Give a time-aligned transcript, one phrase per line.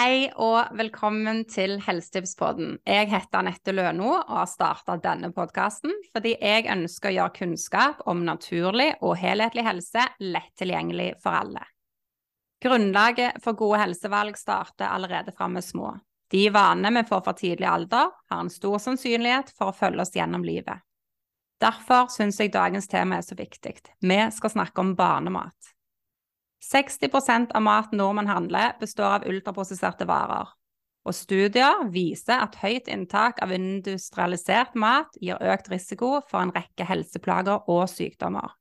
[0.00, 2.78] Hei og velkommen til Helsetipspodden.
[2.88, 7.98] Jeg heter Anette Løno og har starta denne podkasten fordi jeg ønsker å gjøre kunnskap
[8.08, 11.66] om naturlig og helhetlig helse lett tilgjengelig for alle.
[12.64, 15.90] Grunnlaget for gode helsevalg starter allerede fra vi små.
[16.32, 20.16] De vanene vi får fra tidlig alder, har en stor sannsynlighet for å følge oss
[20.16, 20.80] gjennom livet.
[21.60, 23.76] Derfor syns jeg dagens tema er så viktig.
[24.00, 25.74] Vi skal snakke om barnemat.
[26.60, 30.50] 60% av maten nordmenn handler, består av ultraprosesserte varer.
[31.08, 36.84] Og studier viser at høyt inntak av industrialisert mat gir økt risiko for en rekke
[36.84, 38.52] helseplager og sykdommer.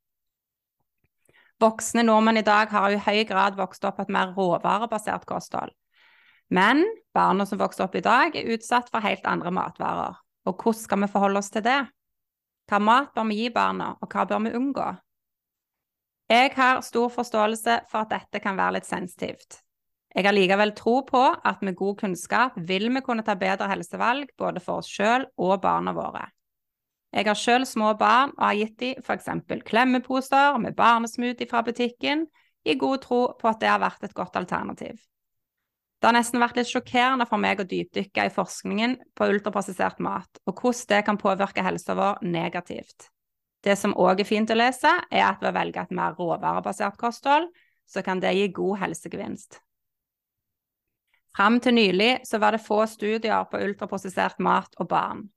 [1.59, 5.73] Voksne nordmenn i dag har i høy grad vokst opp på et mer råvarebasert kosthold.
[6.49, 10.15] Men barna som vokser opp i dag, er utsatt for helt andre matvarer.
[10.47, 11.81] Og hvordan skal vi forholde oss til det?
[12.69, 14.87] Hva mat bør vi gi barna, og hva bør vi unngå?
[16.29, 19.63] Jeg har stor forståelse for at dette kan være litt sensitivt.
[20.13, 24.29] Jeg har likevel tro på at med god kunnskap vil vi kunne ta bedre helsevalg
[24.37, 26.27] både for oss sjøl og barna våre.
[27.13, 29.29] Jeg har sjøl små barn og har gitt dem f.eks.
[29.65, 32.27] klemmeposer med barnesmoothie fra butikken,
[32.65, 34.99] i god tro på at det har vært et godt alternativ.
[35.99, 40.41] Det har nesten vært litt sjokkerende for meg å dypdykke i forskningen på ultraprosessert mat,
[40.45, 43.09] og hvordan det kan påvirke helsa vår negativt.
[43.63, 46.99] Det som òg er fint å lese, er at ved å velge et mer råvarebasert
[46.99, 47.49] kosthold,
[47.89, 49.59] så kan det gi god helsegevinst.
[51.35, 55.27] Fram til nylig så var det få studier på ultraprosessert mat og barn.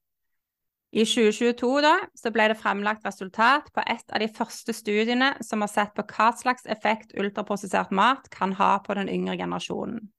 [0.92, 5.64] I 2022 da, så ble det fremlagt resultat på et av de første studiene som
[5.64, 10.10] har sett på hva slags effekt ultraprosessert mat kan ha på den yngre generasjonen.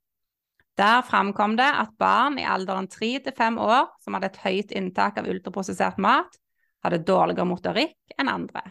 [0.82, 4.74] Der framkom det at barn i alderen 3 til 5 år som hadde et høyt
[4.74, 6.40] inntak av ultraprosessert mat,
[6.84, 8.64] hadde dårligere motorikk enn andre,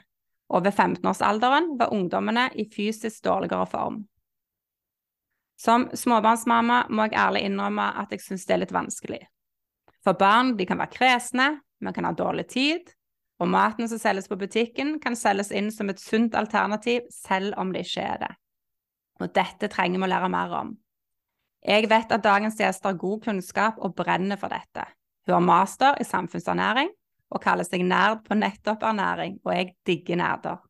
[0.52, 4.02] og ved 15-årsalderen var ungdommene i fysisk dårligere form.
[5.62, 9.20] Som småbarnsmamma må jeg ærlig innrømme at jeg syns det er litt vanskelig.
[10.02, 12.90] For barn de kan være kresne, vi kan ha dårlig tid,
[13.42, 17.72] og maten som selges på butikken kan selges inn som et sunt alternativ selv om
[17.74, 18.32] det ikke er det.
[19.22, 20.72] Og dette trenger vi å lære mer om.
[21.62, 24.86] Jeg vet at dagens gjester har god kunnskap og brenner for dette.
[25.26, 26.90] Hun har master i samfunnsernæring
[27.32, 30.60] og kaller seg nerd på nettopp ernæring, og jeg digger nerder.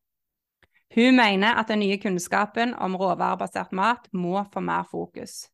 [0.95, 5.47] Hun mener at den nye kunnskapen om råvarebasert mat må få mer fokus.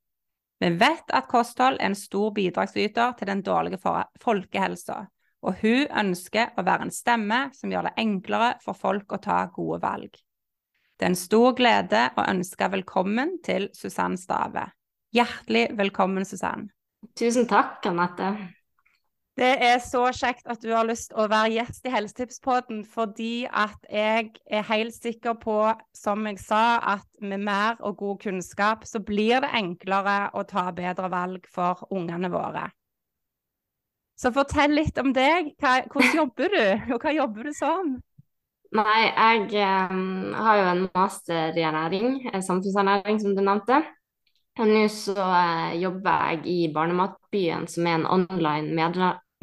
[0.58, 3.78] Vi vet at kosthold er en stor bidragsyter til den dårlige
[4.22, 5.04] folkehelsa,
[5.46, 9.44] og hun ønsker å være en stemme som gjør det enklere for folk å ta
[9.54, 10.10] gode valg.
[10.98, 14.66] Det er en stor glede å ønske velkommen til Susann Stave.
[15.14, 16.66] Hjertelig velkommen, Susann.
[17.14, 18.32] Tusen takk, Anette.
[19.38, 23.84] Det er så kjekt at du har lyst å være gjest i Helsetipspodden, fordi at
[23.86, 25.60] jeg er helt sikker på,
[25.94, 30.64] som jeg sa, at med mer og god kunnskap så blir det enklere å ta
[30.74, 32.64] bedre valg for ungene våre.
[34.18, 35.52] Så fortell litt om deg.
[35.62, 36.66] Hva, hvordan jobber du,
[36.96, 37.94] og hva jobber du som?
[38.74, 39.62] Nei, jeg
[39.94, 43.84] um, har jo en master i ernæring, samfunnsernæring, som du nevnte.
[44.58, 48.74] Og nå så uh, jobber jeg i Barnematbyen, som er en online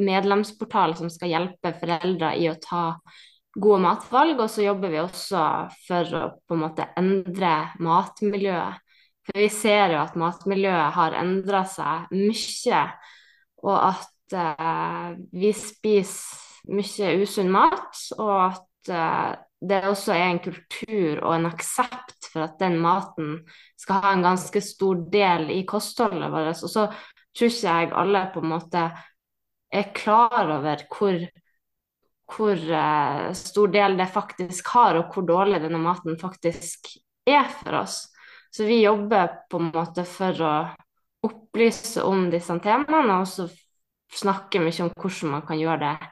[0.02, 2.86] medlemsportal som skal hjelpe foreldre i å ta
[3.56, 4.40] gode matvalg.
[4.40, 5.44] Og så jobber vi også
[5.86, 8.82] for å på en måte endre matmiljøet.
[9.26, 12.82] For vi ser jo at matmiljøet har endra seg mye,
[13.66, 19.34] og at uh, vi spiser mye usunn mat, og at uh,
[19.66, 23.40] det også er en kultur og en aksept for at den maten
[23.80, 26.62] skal ha en ganske stor del i kostholdet vårt.
[26.62, 26.86] Og så
[27.36, 28.86] tror ikke jeg alle på en måte
[29.80, 31.20] er klar over hvor,
[32.32, 36.96] hvor uh, stor del det faktisk har, og hvor dårlig denne maten faktisk
[37.28, 38.02] er for oss.
[38.52, 40.56] Så vi jobber på en måte for å
[41.26, 43.50] opplyse om disse temaene, og så
[44.16, 46.12] snakke mye om hvordan man kan gjøre det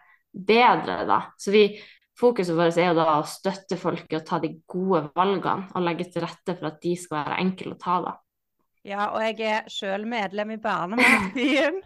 [0.50, 1.04] bedre.
[1.08, 1.20] da.
[1.40, 1.68] Så vi,
[2.20, 6.06] Fokuset vårt er jo da å støtte folk å ta de gode valgene, og legge
[6.14, 7.96] til rette for at de skal være enkle å ta.
[8.06, 8.14] da.
[8.84, 11.82] Ja, og jeg er selv medlem i Barnematbyen.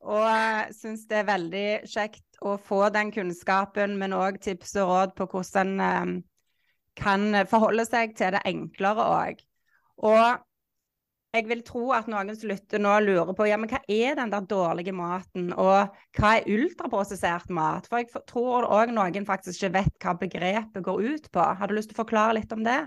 [0.00, 5.16] Og syns det er veldig kjekt å få den kunnskapen, men òg tips og råd
[5.18, 6.14] på hvordan en um,
[7.00, 9.42] kan forholde seg til det enklere òg.
[10.08, 10.40] Og
[11.30, 14.32] jeg vil tro at noen som lytter nå, lurer på ja, men hva er den
[14.32, 17.86] der dårlige maten, og hva er ultraprosessert mat?
[17.86, 21.44] For jeg tror òg noen faktisk ikke vet hva begrepet går ut på.
[21.60, 22.80] Har du lyst til å forklare litt om det?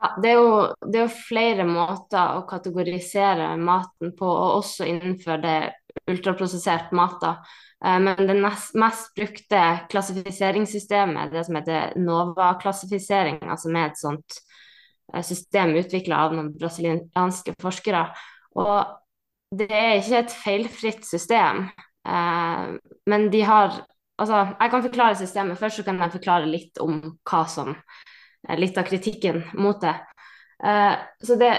[0.00, 0.52] Ja, det, er jo,
[0.88, 5.56] det er jo flere måter å kategorisere maten på, og også innenfor det
[6.08, 7.26] ultraprosessert mat.
[7.28, 9.60] Eh, men det mest brukte
[9.92, 14.38] klassifiseringssystemet, det som heter NOVA-klassifisering, altså med et sånt
[15.12, 18.06] eh, system utvikla av noen brasilianske forskere.
[18.56, 18.96] Og
[19.60, 21.66] det er ikke et feilfritt system,
[22.08, 22.76] eh,
[23.10, 23.82] men de har
[24.20, 27.70] Altså, jeg kan forklare systemet først, så kan jeg forklare litt om hva som
[28.56, 29.94] Litt av kritikken mot det.
[30.64, 31.50] Eh, så det,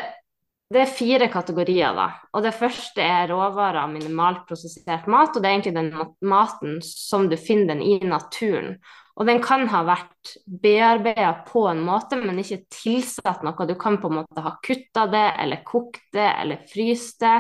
[0.74, 2.08] det er fire kategorier, da.
[2.34, 5.36] Og det første er råvarer, minimalt prosessert mat.
[5.36, 5.94] Og det er egentlig den
[6.32, 8.78] maten som du finner den i naturen.
[9.20, 13.68] Og den kan ha vært bearbeida på en måte, men ikke tilsatt noe.
[13.68, 17.38] Du kan på en måte ha kutta det, eller kokt det, eller fryst det,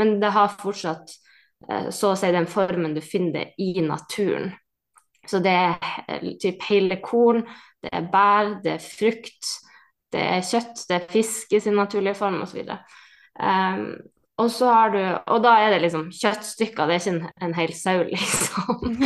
[0.00, 1.12] men det har fortsatt
[1.68, 4.50] eh, så å si den formen du finner det i naturen.
[5.28, 7.42] Så det er eh, typ hele korn,
[7.82, 9.52] det er bær, det er frukt,
[10.12, 12.64] det er kjøtt, det er fisk i sin naturlige form osv.
[13.40, 13.84] Um,
[14.40, 15.00] og så har du
[15.32, 19.00] Og da er det liksom kjøttstykker, det er ikke en, en hel sau, liksom.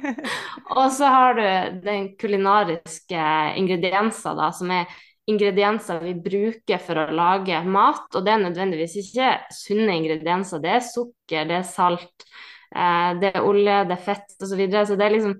[0.80, 1.44] og så har du
[1.86, 3.26] den kulinariske
[3.60, 4.90] ingredienser, da, som er
[5.26, 8.06] ingredienser vi bruker for å lage mat.
[8.14, 10.62] Og det er nødvendigvis ikke sunne ingredienser.
[10.62, 12.26] Det er sukker, det er salt,
[12.70, 14.48] det er olje, det er fett osv.
[14.50, 14.86] Så, videre.
[14.88, 15.36] så det er liksom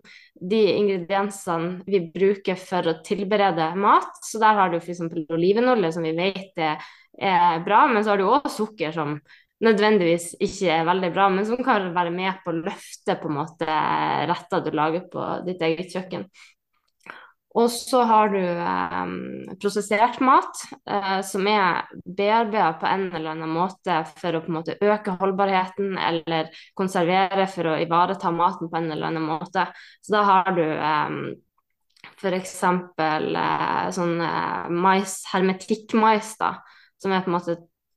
[0.53, 4.21] de ingrediensene vi bruker for å tilberede mat.
[4.25, 5.03] Så der har du f.eks.
[5.35, 6.79] olivenolje, som vi vet er
[7.19, 9.17] er bra, men så har du òg sukker som
[9.65, 13.39] nødvendigvis ikke er veldig bra, men som kan være med på å løfte på en
[13.39, 13.79] måte
[14.29, 16.27] retter du lager på ditt eget kjøkken.
[17.57, 20.59] Og så har du eh, prosessert mat,
[20.93, 25.15] eh, som er bearbeidet på en eller annen måte for å på en måte øke
[25.23, 29.65] holdbarheten eller konservere for å ivareta maten på en eller annen måte.
[30.05, 31.17] Så da har du eh,
[32.17, 32.59] f.eks.
[32.67, 36.53] Eh, sånn eh, mais, hermetikkmais, da,
[37.01, 37.57] som er på en måte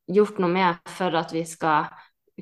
[0.10, 1.92] gjort noe med for at vi skal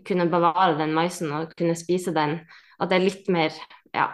[0.06, 2.40] kunne bevare den maisen og kunne spise den.
[2.78, 3.56] At det er litt mer
[3.96, 4.12] ja,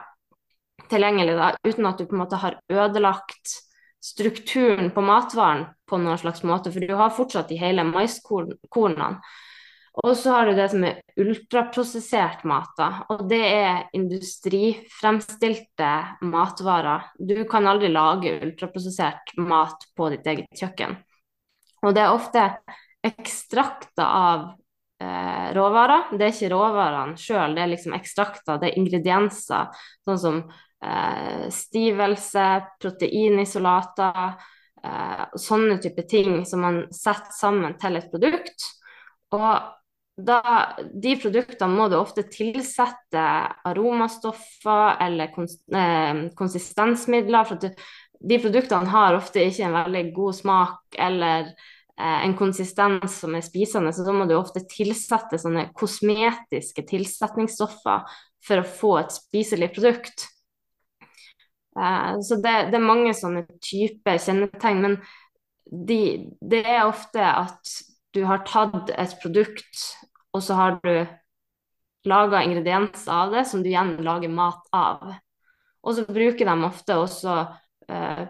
[0.89, 3.57] tilgjengelig, da, uten at du på en måte har ødelagt
[4.03, 9.17] strukturen på matvaren på noen slags måte, for du har fortsatt de hele maiskornene.
[10.03, 12.71] Og så har du det som er ultraprosessert mat.
[12.77, 15.91] da, og Det er industrifremstilte
[16.25, 17.11] matvarer.
[17.19, 20.97] Du kan aldri lage ultraprosessert mat på ditt eget kjøkken.
[21.85, 22.47] Og det er ofte
[23.05, 24.49] ekstrakter av
[25.03, 26.13] eh, råvarer.
[26.17, 29.85] Det er ikke råvarene sjøl, det er liksom ekstrakter, det er ingredienser.
[30.07, 30.41] Sånn som
[30.83, 32.47] eh, stivelse,
[32.81, 34.33] proteinisolater,
[34.83, 38.69] eh, sånne type ting som man setter sammen til et produkt.
[39.33, 39.71] Og
[40.13, 40.39] da,
[40.93, 43.21] de produktene må du ofte tilsette
[43.65, 47.47] aromastoffer eller kons eh, konsistensmidler.
[47.49, 47.85] for at du,
[48.23, 51.49] de produktene har ofte ikke en veldig god smak eller
[52.01, 58.07] en konsistens som er spisende, så da må du ofte tilsette sånne kosmetiske tilsetningsstoffer
[58.43, 60.27] for å få et spiselig produkt.
[61.77, 64.97] Eh, så det, det, er mange sånne typer kjennetegn, men
[65.63, 65.99] de,
[66.41, 67.75] det er ofte at
[68.13, 69.85] du har tatt et produkt,
[70.33, 70.93] og så har du
[72.09, 75.13] laga ingredienser av det som du igjen lager mat av.
[75.83, 77.37] Og så bruker de ofte også
[77.87, 78.27] Eh,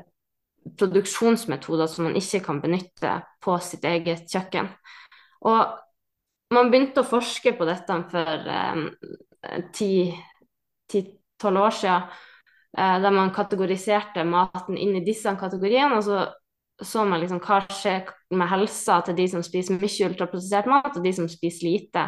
[0.80, 4.70] produksjonsmetoder som man ikke kan benytte på sitt eget kjøkken.
[5.50, 12.08] Og man begynte å forske på dette for eh, ti-tolv år siden,
[12.78, 16.00] eh, der man kategoriserte maten inn i disse kategoriene.
[16.00, 16.24] og så
[16.82, 21.04] så man liksom hva skjer med helsa til de som spiser mye ultraprosessert mat, og
[21.06, 22.08] de som spiser lite.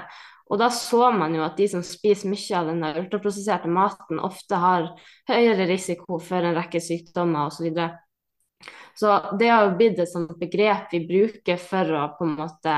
[0.49, 4.59] Og da så man jo at de som spiser mye av den ultraprosesserte maten, ofte
[4.61, 4.91] har
[5.29, 7.57] høyere risiko for en rekke sykdommer osv.
[7.57, 7.91] Så, videre.
[8.95, 12.75] Så det har jo blitt et sånt begrep vi bruker for å på en måte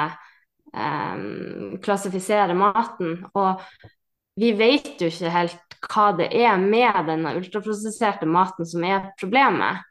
[0.73, 3.19] um, klassifisere maten.
[3.37, 3.61] Og
[4.37, 9.85] vi vet jo ikke helt hva det er med denne ultraprosesserte maten som er problemet.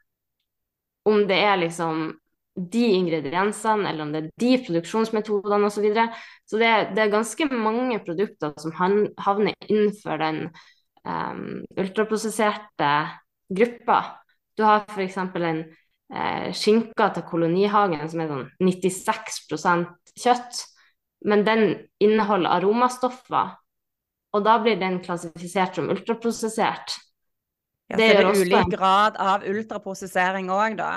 [1.07, 2.09] Om det er liksom
[2.57, 5.77] de ingrediensene, eller om det er de produksjonsmetodene osv.
[5.77, 6.07] Så, videre.
[6.49, 10.39] så det, det, er ganske mange produkter som havner innenfor den
[11.05, 12.93] um, ultraprosesserte
[13.53, 13.99] gruppa.
[14.57, 15.19] Du har f.eks.
[15.21, 15.61] en
[16.13, 20.63] eh, skinka til kolonihagen som er sånn 96% kjøtt,
[21.27, 21.65] men den
[22.03, 23.55] inneholder aromastoffer.
[24.35, 26.97] Og da blir den klassifisert som ultraprosessert.
[27.87, 30.91] Ja, så det er det ulik grad av ultraprosessering òg, da?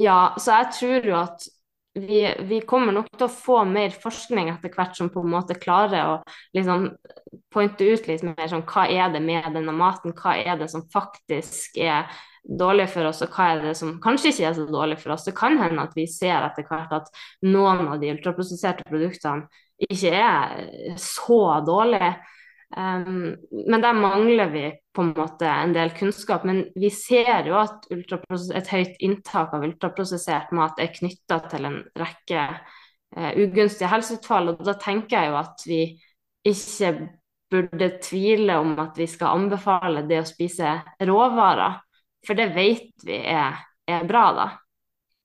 [0.00, 1.48] Ja, så jeg tror jo at
[1.94, 5.58] vi, vi, kommer nok til å få mer forskning etter hvert som på en måte
[5.60, 6.14] klarer å
[6.56, 6.86] liksom
[7.52, 10.86] pointe ut litt mer sånn hva er det med denne maten, hva er det som
[10.92, 12.08] faktisk er
[12.42, 15.26] dårlig for oss, og hva er det som kanskje ikke er så dårlig for oss.
[15.28, 17.10] Det kan hende at vi ser etter hvert at
[17.46, 19.46] noen av de ultraprosesserte produktene
[19.82, 22.12] ikke er så dårlige.
[22.72, 23.34] Um,
[23.68, 24.62] men der mangler vi
[24.94, 26.46] på en måte en del kunnskap.
[26.48, 31.80] Men vi ser jo at et høyt inntak av ultraprosessert mat er knytta til en
[32.00, 34.54] rekke uh, ugunstige helseutfall.
[34.54, 35.82] Og da tenker jeg jo at vi
[36.48, 36.94] ikke
[37.52, 41.82] burde tvile om at vi skal anbefale det å spise råvarer,
[42.26, 44.48] for det vet vi er, er bra, da.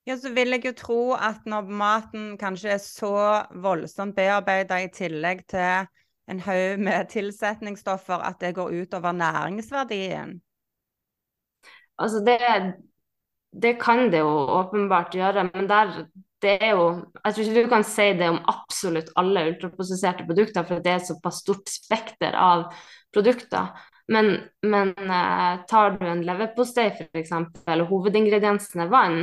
[0.08, 3.14] Ja, så vil jeg jo tro at når maten kanskje er så
[3.60, 5.88] voldsomt bearbeida i tillegg til
[6.32, 10.38] en haug med tilsetningsstoffer, at det går ut over næringsverdien?
[12.00, 12.38] Altså det,
[13.52, 16.06] det kan det jo åpenbart gjøre, men der,
[16.42, 16.88] det er jo
[17.26, 21.02] Jeg tror ikke du kan si det om absolutt alle ultraprosesserte produkter, for det er
[21.02, 22.70] et såpass stort spekter av
[23.14, 23.74] produkter.
[24.08, 29.18] Men, men uh, tar du en leverpostei f.eks., og hovedingrediensen er vann,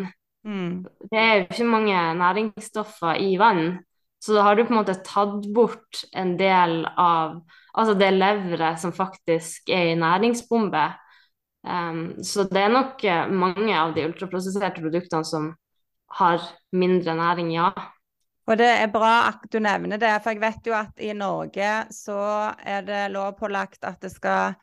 [0.45, 0.85] mm.
[1.11, 3.79] det er jo ikke mange næringsstoffer i vann.
[4.25, 7.41] Så da har du på en måte tatt bort en del av
[7.75, 10.85] altså det leveret som faktisk er i næringsbombe.
[11.65, 15.51] Um, så det er nok eh, mange av de ultraprosesserte produktene som
[16.19, 16.45] har
[16.77, 17.71] mindre næring, ja.
[18.45, 21.71] Og det er bra at du nevner det, for jeg vet jo at i Norge
[21.95, 22.19] så
[22.61, 24.59] er det lovpålagt at det skal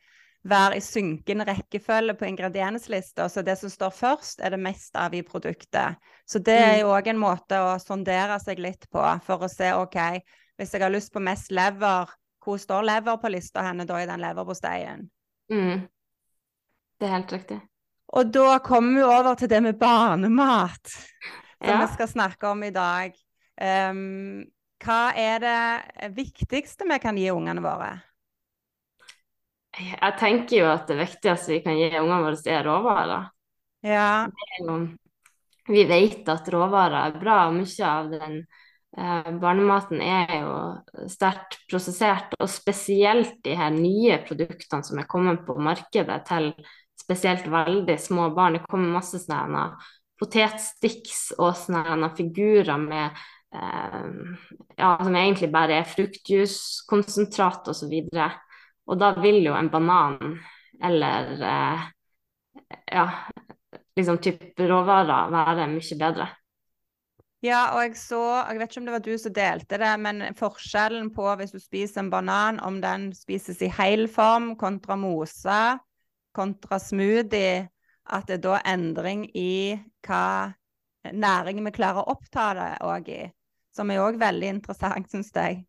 [0.47, 5.13] være i synkende rekkefølge på ingredienslista, så det som står først, er det mest av
[5.13, 5.99] i produktet.
[6.25, 9.69] Så det er jo òg en måte å sondere seg litt på, for å se
[9.77, 9.99] OK,
[10.57, 12.09] hvis jeg har lyst på mest lever,
[12.41, 15.05] hvor står lever på lista henne da i den leverposteien?
[15.53, 15.83] Mm.
[16.97, 17.59] Det er helt riktig.
[18.11, 20.89] Og da kommer vi over til det med barnemat,
[21.61, 21.77] som ja.
[21.83, 23.13] vi skal snakke om i dag.
[23.61, 24.41] Um,
[24.81, 27.93] hva er det viktigste vi kan gi ungene våre?
[29.89, 33.29] Jeg tenker jo at det viktigste vi kan gi ungene våre, er råvarer.
[33.81, 34.27] Ja.
[35.67, 38.35] vi vet at råvarer er bra, og mye av den
[38.97, 42.35] eh, barnematen er jo sterkt prosessert.
[42.39, 46.51] Og spesielt de her nye produktene som er kommet på markedet til
[47.01, 48.59] spesielt veldig små barn.
[48.59, 49.71] Det kommer masse sånne
[50.21, 53.21] potetsticks og sånne figurer med
[53.55, 54.07] eh,
[54.77, 57.97] ja, som egentlig bare er fruktjuskonsentrat osv.
[57.97, 58.29] Og, så
[58.89, 60.17] og da vil jo en banan
[60.81, 61.89] eller eh,
[62.91, 63.07] ja,
[63.95, 66.29] liksom type råvarer være mye bedre.
[67.41, 68.21] Ja, og jeg så,
[68.51, 71.57] jeg vet ikke om det var du som delte det, men forskjellen på hvis du
[71.61, 75.61] spiser en banan, om den spises i hel form kontra mose,
[76.37, 77.63] kontra smoothie,
[78.11, 79.73] at det er da endring i
[80.05, 80.53] hva
[81.09, 83.23] næring vi klarer å oppta det òg i.
[83.73, 85.63] Som er òg veldig interessant, syns jeg.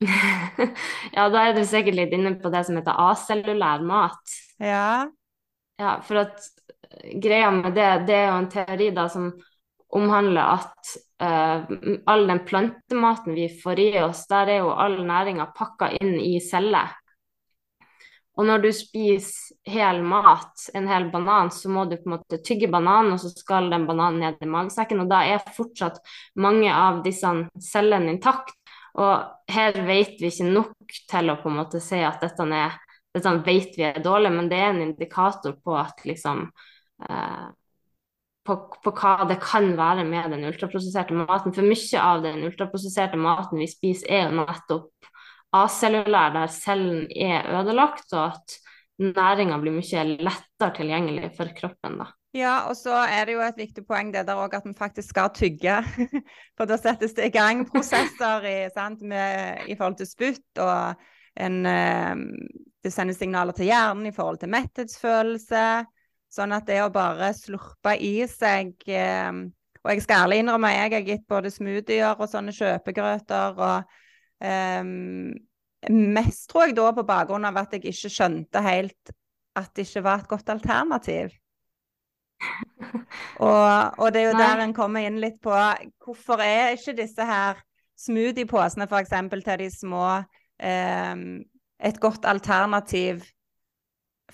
[1.16, 4.36] ja, da er du sikkert litt inne på det som heter acellulær mat.
[4.62, 5.08] Ja.
[5.80, 5.98] ja.
[6.06, 6.38] For at
[6.90, 9.32] eh, greia med det, det er jo en teori da som
[9.98, 10.90] omhandler at
[11.24, 11.62] uh,
[12.12, 16.34] all den plantematen vi får i oss, der er jo all næringa pakka inn i
[16.44, 16.92] celler.
[18.38, 22.38] Og når du spiser hel mat, en hel banan, så må du på en måte
[22.46, 25.02] tygge bananen, og så skal den bananen ned i magesekken.
[25.02, 25.98] Og da er fortsatt
[26.38, 27.32] mange av disse
[27.72, 28.54] cellene intakt.
[28.98, 32.74] Og her vet vi ikke nok til å på en måte si at dette, er,
[33.14, 36.48] dette vet vi er dårlig, men det er en indikator på at liksom
[37.06, 37.46] eh,
[38.48, 41.54] på, på, hva det kan være med den ultraprosesserte maten.
[41.54, 45.10] For mye av den ultraprosesserte maten vi spiser, er jo nettopp
[45.58, 48.58] acellulær, der cellen er ødelagt, og at
[48.98, 52.00] næringa blir mye lettere tilgjengelig for kroppen.
[52.02, 52.10] da.
[52.36, 55.14] Ja, og så er det jo et viktig poeng det der òg at vi faktisk
[55.14, 55.78] skal tygge.
[56.56, 60.98] For da settes det i gang prosesser i, sant, med, i forhold til spytt, og
[61.40, 62.26] en, ehm,
[62.84, 65.68] det sendes signaler til hjernen i forhold til metthetsfølelse.
[66.28, 69.46] Sånn at det å bare slurpe i seg ehm,
[69.86, 73.96] Og jeg skal ærlig innrømme, jeg har gitt både smoothier og sånne kjøpegrøter og
[74.38, 75.32] Um,
[75.90, 79.12] mest tror jeg da på bakgrunn av at jeg ikke skjønte helt
[79.58, 81.32] at det ikke var et godt alternativ.
[83.46, 85.54] og, og, det er jo der en kommer inn litt på
[86.04, 87.58] hvorfor er ikke disse her
[87.98, 89.14] smoothieposene f.eks.
[89.32, 90.04] til de små
[90.62, 91.24] eh,
[91.78, 93.24] et godt alternativ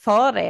[0.00, 0.48] for de?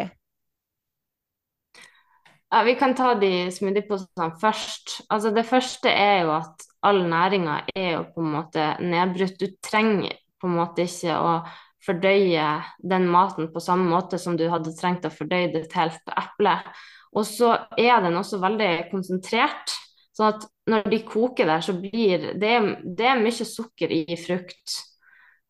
[2.54, 5.00] Ja, Vi kan ta de smoothieposene først.
[5.10, 9.40] Altså Det første er jo at all næringa er jo på en måte nedbrutt.
[9.40, 11.32] Du trenger på en måte ikke å
[11.84, 12.46] fordøye
[12.90, 16.54] den maten på samme måte som du hadde trengt å fordøye et helt eple.
[17.14, 19.76] Og så er den også veldig konsentrert.
[20.14, 24.76] sånn at når de koker der, så blir det, det er mye sukker i frukt.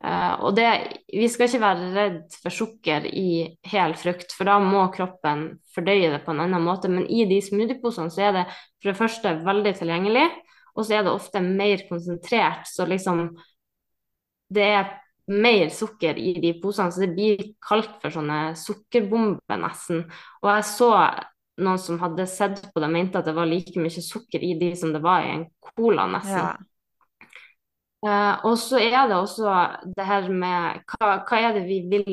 [0.05, 0.69] Uh, og det,
[1.09, 6.11] vi skal ikke være redd for sukker i hel frukt, for da må kroppen fordøye
[6.13, 6.91] det på en annen måte.
[6.93, 10.27] Men i de smoothieposene så er det for det første veldig tilgjengelig,
[10.75, 12.69] og så er det ofte mer konsentrert.
[12.69, 13.29] Så liksom
[14.55, 14.93] det er
[15.33, 20.05] mer sukker i de posene, så det blir kalt for sånne sukkerbomber nesten.
[20.43, 20.91] Og jeg så
[21.63, 24.73] noen som hadde sett på det, mente at det var like mye sukker i de
[24.79, 26.55] som det var i en cola, nesten.
[26.55, 26.55] Ja.
[28.05, 29.53] Uh, og så er det også
[29.97, 32.11] det her med hva, hva, er det vi vil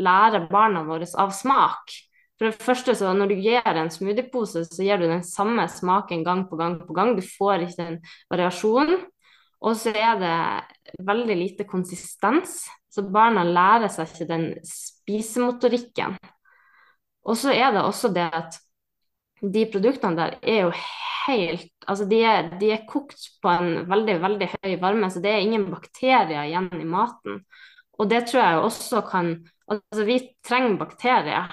[0.00, 1.92] lære barna våre av smak?
[2.38, 6.24] For det første, så Når du gir en smoothiepose, så gir du den samme smaken
[6.24, 7.12] gang på gang på gang.
[7.14, 7.98] Du får ikke den
[8.30, 9.04] variasjonen.
[9.64, 16.18] Og så er det veldig lite konsistens, så barna lærer seg ikke den spisemotorikken.
[17.24, 18.58] Og så er det også det at
[19.52, 20.74] de produktene der er jo
[21.26, 25.34] helt Altså de er, de er, kokt på en veldig, veldig høy varme, så det
[25.34, 27.42] er ingen bakterier igjen i maten.
[28.00, 29.34] Og det tror jeg også kan
[29.68, 31.52] Altså vi trenger bakterier.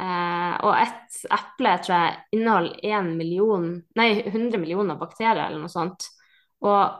[0.00, 3.66] Eh, og et eple tror jeg inneholder 1 million,
[3.96, 6.08] nei, 100 millioner bakterier eller noe sånt.
[6.64, 6.96] Og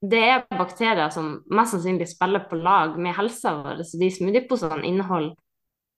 [0.00, 4.84] det er bakterier som mest sannsynlig spiller på lag med helsa vår, så de smoothieposene
[4.88, 5.34] inneholder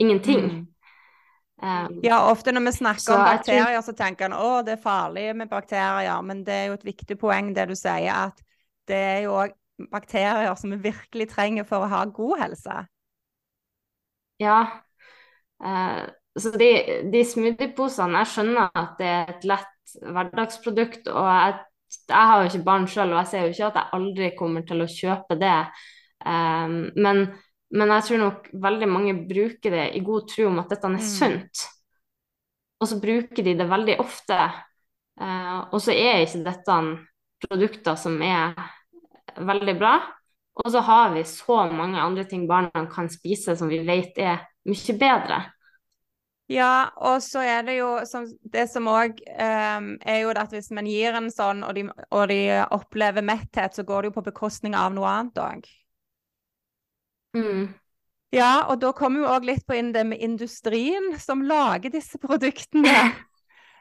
[0.02, 0.47] ingenting.
[0.47, 0.62] Mm.
[1.62, 3.85] Um, ja, ofte når vi snakker om bakterier, tror...
[3.87, 6.23] så tenker en å, det er farlig med bakterier.
[6.26, 8.42] Men det er jo et viktig poeng det du sier, at
[8.90, 9.54] det er jo òg
[9.92, 12.81] bakterier som vi virkelig trenger for å ha god helse.
[14.42, 14.59] Ja.
[15.62, 16.02] Uh,
[16.38, 16.71] så de,
[17.12, 21.07] de smoothieposene, jeg skjønner at det er et lett hverdagsprodukt.
[21.12, 21.57] Og jeg,
[22.09, 24.66] jeg har jo ikke barn sjøl, og jeg ser jo ikke at jeg aldri kommer
[24.66, 25.57] til å kjøpe det.
[26.26, 27.26] Um, men
[27.73, 30.99] men jeg tror nok veldig mange bruker det i god tro om at dette er
[30.99, 31.07] mm.
[31.09, 31.62] sunt.
[32.83, 34.38] Og så bruker de det veldig ofte.
[35.21, 36.79] Eh, og så er ikke dette
[37.47, 38.52] produkter som er
[39.38, 39.95] veldig bra.
[40.61, 44.45] Og så har vi så mange andre ting barna kan spise som vi vet er
[44.69, 45.41] mye bedre.
[46.52, 50.52] Ja, og så er det jo som, Det som òg um, ehm, er jo at
[50.52, 52.43] hvis man gir en sånn, og de, og de
[52.75, 55.71] opplever metthet, så går det jo på bekostning av noe annet òg.
[57.37, 57.73] Mm.
[58.33, 62.21] Ja, og da kommer vi òg litt på inn det med industrien som lager disse
[62.21, 63.12] produktene.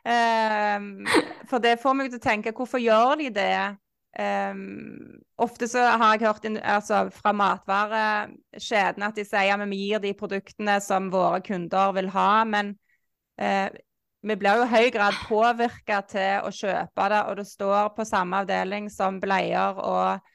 [0.03, 0.89] um,
[1.49, 3.55] for det får meg til å tenke, hvorfor gjør de det?
[4.19, 10.01] Um, ofte så har jeg hørt altså, fra matvarekjedene at de sier at vi gir
[10.03, 12.73] de produktene som våre kunder vil ha, men
[13.39, 13.69] uh,
[14.21, 18.03] vi blir jo i høy grad påvirka til å kjøpe det, og det står på
[18.05, 20.27] samme avdeling som bleier og,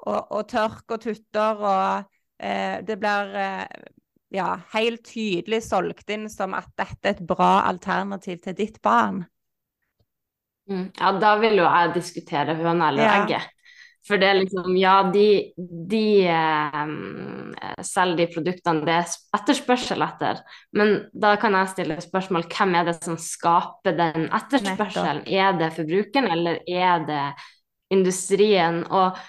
[0.00, 2.08] og, og tørk og tutter og
[2.86, 3.66] det blir eh,
[4.30, 9.24] ja, helt tydelig solgt inn som at dette er et bra alternativ til ditt barn.
[10.70, 10.90] Mm.
[10.94, 13.16] Ja, da vil jo jeg diskutere høna eller ja.
[13.22, 13.56] egget.
[14.06, 15.52] For det er liksom Ja, de,
[15.90, 20.40] de eh, selger de produktene det er etterspørsel etter.
[20.76, 25.24] Men da kan jeg stille spørsmål hvem er det som skaper den etterspørselen?
[25.24, 25.34] Nettopp.
[25.42, 27.26] Er det forbrukeren, eller er det
[27.92, 28.82] industrien?
[28.88, 29.20] Og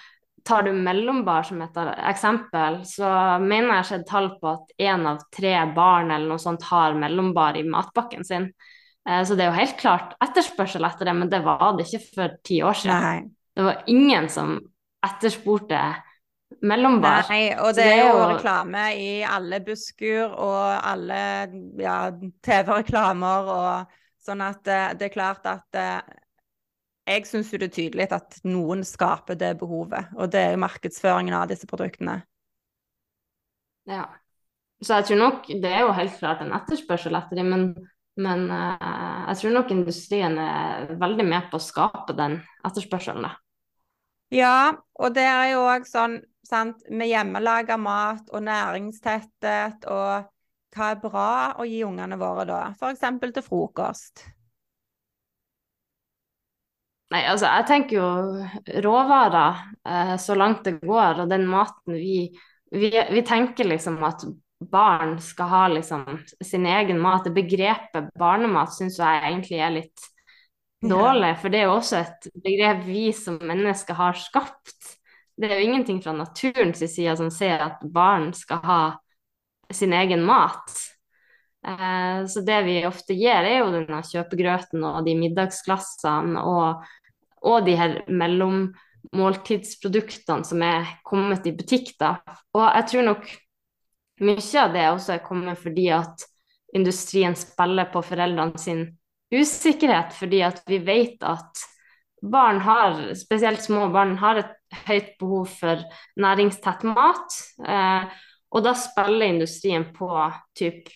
[0.47, 1.77] tar du mellombar som et
[2.09, 3.07] eksempel, så
[3.41, 6.97] mener jeg har sett tall på at én av tre barn eller noe sånt har
[6.97, 8.51] mellombar i matpakken sin.
[9.09, 12.03] Eh, så det er jo helt klart etterspørsel etter det, men det var det ikke
[12.15, 13.05] for ti år siden.
[13.07, 13.51] Nei.
[13.55, 14.55] Det var ingen som
[15.05, 15.81] etterspurte
[16.67, 17.25] mellombar.
[17.31, 21.21] Nei, og det, det er jo reklame i alle busskur og alle
[21.79, 21.97] ja,
[22.45, 25.99] TV-reklamer og sånn at det, eh, det er klart at eh,
[27.09, 31.35] jeg syns det er tydelig at noen skaper det behovet, og det er jo markedsføringen
[31.37, 32.21] av disse produktene.
[33.89, 34.05] Ja.
[34.81, 37.65] Så jeg tror nok det er jo helt klart en etterspørsel etter dem, men,
[38.21, 43.29] men uh, jeg tror nok industrien er veldig med på å skape den etterspørselen.
[44.31, 50.29] Ja, og det er jo òg sånn sant, med hjemmelaga mat og næringstetthet og
[50.71, 52.61] hva er bra å gi ungene våre da?
[52.71, 53.03] F.eks.
[53.21, 54.23] til frokost.
[57.11, 62.29] Nei, altså jeg tenker jo råvarer eh, så langt det går, og den maten vi,
[62.71, 64.23] vi, vi tenker liksom at
[64.71, 66.05] barn skal ha liksom
[66.43, 67.25] sin egen mat.
[67.25, 70.07] Det begrepet barnemat syns jeg egentlig er litt
[70.81, 74.95] dårlig, for det er jo også et begrep vi som mennesker har skapt.
[75.35, 78.81] Det er jo ingenting fra naturens side som sier at barn skal ha
[79.73, 80.71] sin egen mat.
[81.67, 86.87] Eh, så det vi ofte gjør, er jo denne kjøpegrøten og de middagsglassene og
[87.41, 91.87] og de her mellommåltidsproduktene som er kommet i butikk.
[91.99, 92.15] da.
[92.53, 93.23] Og jeg tror nok
[94.21, 96.25] mye av det også er kommet fordi at
[96.77, 98.97] industrien spiller på foreldrene sin
[99.31, 101.63] usikkerhet, fordi at vi vet at
[102.21, 104.53] barn har, spesielt små barn, har et
[104.85, 105.81] høyt behov for
[106.21, 107.37] næringstett mat.
[107.65, 108.03] Eh,
[108.51, 110.09] og da spiller industrien på
[110.57, 110.89] typ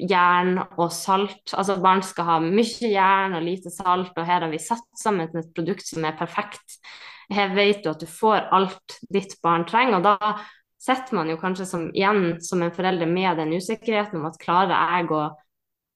[0.00, 1.54] jern og salt.
[1.54, 5.30] Altså barn skal ha mye jern og lite salt, og her har vi satt sammen
[5.30, 6.78] et produkt som er perfekt.
[7.32, 10.34] Her vet du at du får alt ditt barn trenger, og da
[10.84, 14.74] sitter man jo kanskje som, igjen som en forelder med den usikkerheten om at klarer
[14.74, 15.22] jeg å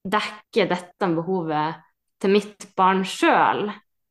[0.08, 1.82] dekke dette behovet
[2.22, 3.68] til mitt barn sjøl?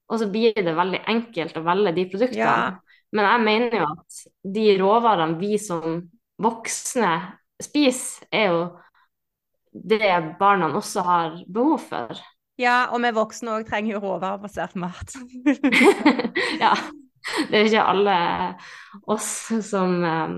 [0.08, 2.44] Og så blir det veldig enkelt å velge de produktene.
[2.44, 3.08] Ja.
[3.16, 4.22] Men jeg mener jo at
[4.56, 5.98] de råvarene vi som
[6.44, 7.12] voksne
[7.64, 8.62] spiser, er jo
[9.84, 12.20] det barna også har behov for.
[12.58, 15.14] Ja, og vi voksne òg trenger jo råvarebasert mat.
[16.64, 16.74] ja.
[17.50, 18.20] Det er ikke alle
[19.12, 19.32] oss
[19.68, 20.38] som um,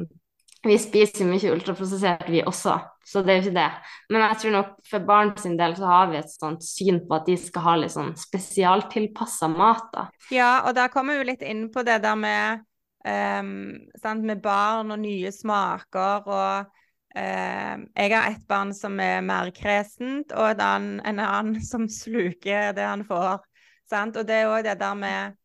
[0.65, 2.73] Vi spiser mye ultraprosessert, vi også,
[3.07, 3.67] så det er jo ikke det.
[4.11, 7.15] Men jeg tror nok for barn sin del så har vi et sånt syn på
[7.15, 10.09] at de skal ha litt sånn spesialtilpassa mat, da.
[10.35, 12.65] Ja, og der kommer vi jo litt inn på det der med,
[13.07, 13.53] um,
[14.01, 16.75] sant, med barn og nye smaker og
[17.15, 22.73] jeg har et barn som er mer kresent, og en annen, en annen som sluker
[22.77, 23.41] det han får.
[23.89, 24.17] Sant?
[24.19, 25.37] Og det er òg det der med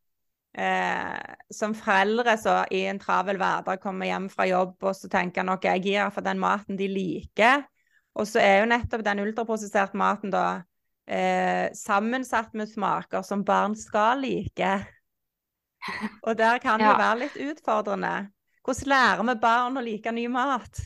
[0.53, 5.41] eh, Som foreldre så i en travel hverdag kommer hjem fra jobb, og så tenker
[5.41, 7.65] han OK, jeg gir for den maten de liker.
[8.15, 10.45] Og så er jo nettopp den ultraprosesserte maten da
[11.09, 14.75] eh, sammensatt med smaker som barn skal like.
[16.23, 16.97] Og der kan det ja.
[16.97, 18.29] være litt utfordrende.
[18.65, 20.79] Hvordan lærer vi barn å like ny mat?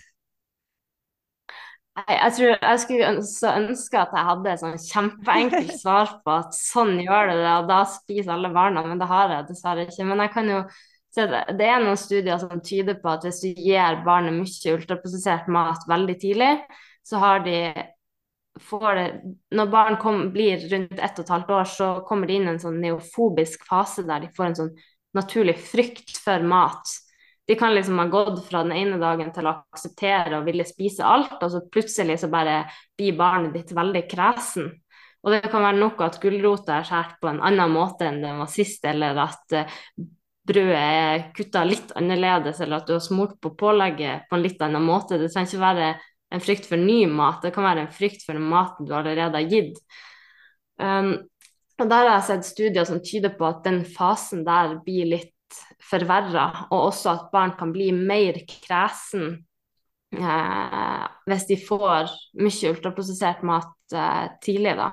[2.07, 6.55] Jeg, tror jeg skulle ønske, ønske at jeg hadde et sånn kjempeenkelt svar på at
[6.57, 10.07] sånn gjør det, og da spiser alle barna, men det har jeg dessverre ikke.
[10.07, 10.59] Men jeg kan jo
[11.15, 14.75] se det, det er noen studier som tyder på at hvis du gir barnet mye
[14.75, 16.51] ultraprosessert mat veldig tidlig,
[17.07, 17.57] så har de
[18.59, 19.09] får det,
[19.55, 22.53] Når barn kom, blir rundt ett og et halvt år, så kommer de inn i
[22.53, 24.73] en sånn neofobisk fase der de får en sånn
[25.15, 26.91] naturlig frykt for mat
[27.49, 31.01] de kan liksom ha gått fra den ene dagen til å akseptere og ville spise
[31.01, 32.59] alt, og så plutselig så bare
[32.93, 34.67] blir barnet ditt veldig kresen.
[35.25, 38.38] Og det kan være noe at gulrota er skåret på en annen måte enn den
[38.38, 39.79] var sist, eller at uh,
[40.45, 44.62] brødet er kutta litt annerledes, eller at du har smurt på pålegget på en litt
[44.67, 45.17] annen måte.
[45.17, 45.89] Det trenger ikke være
[46.29, 49.41] en frykt for ny mat, det kan være en frykt for den maten du allerede
[49.41, 49.81] har gitt.
[50.77, 51.15] Um,
[51.81, 55.33] og Der har jeg sett studier som tyder på at den fasen der blir litt
[55.89, 59.27] forverra, og også at barn kan bli mer kresen
[60.15, 62.09] eh, hvis de får
[62.41, 64.89] mye ultraprosessert mat eh, tidlig, da.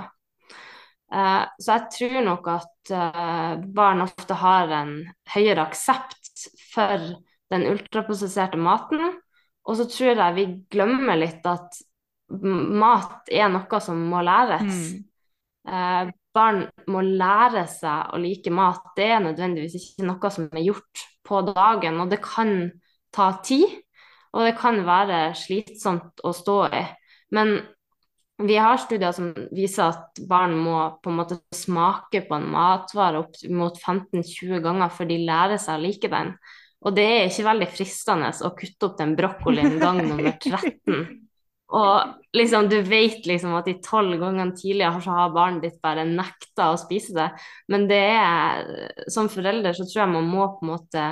[1.13, 4.97] Eh, så jeg tror nok at eh, barn ofte har en
[5.35, 7.11] høyere aksept for
[7.53, 9.21] den ultraprosesserte maten.
[9.67, 11.81] Og så tror jeg vi glemmer litt at
[12.31, 14.95] mat er noe som må læres.
[15.67, 16.13] Mm.
[16.37, 18.93] Barn må lære seg å like mat.
[18.99, 22.53] Det er nødvendigvis ikke noe som er gjort på dagen, og det kan
[23.15, 23.67] ta tid.
[24.37, 26.83] Og det kan være slitsomt å stå i.
[27.33, 27.57] Men
[28.45, 33.23] vi har studier som viser at barn må på en måte smake på en matvare
[33.23, 36.35] opp mot 15-20 ganger før de lærer seg å like den.
[36.85, 41.23] Og det er ikke veldig fristende å kutte opp den brokkolien gang nummer 13
[41.75, 46.05] og liksom, du vet liksom at de tolv gangene tidligere så har barnet ditt bare
[46.07, 47.29] nekta å spise det.
[47.73, 48.69] Men det er
[49.11, 51.07] Som forelder så tror jeg man må på en måte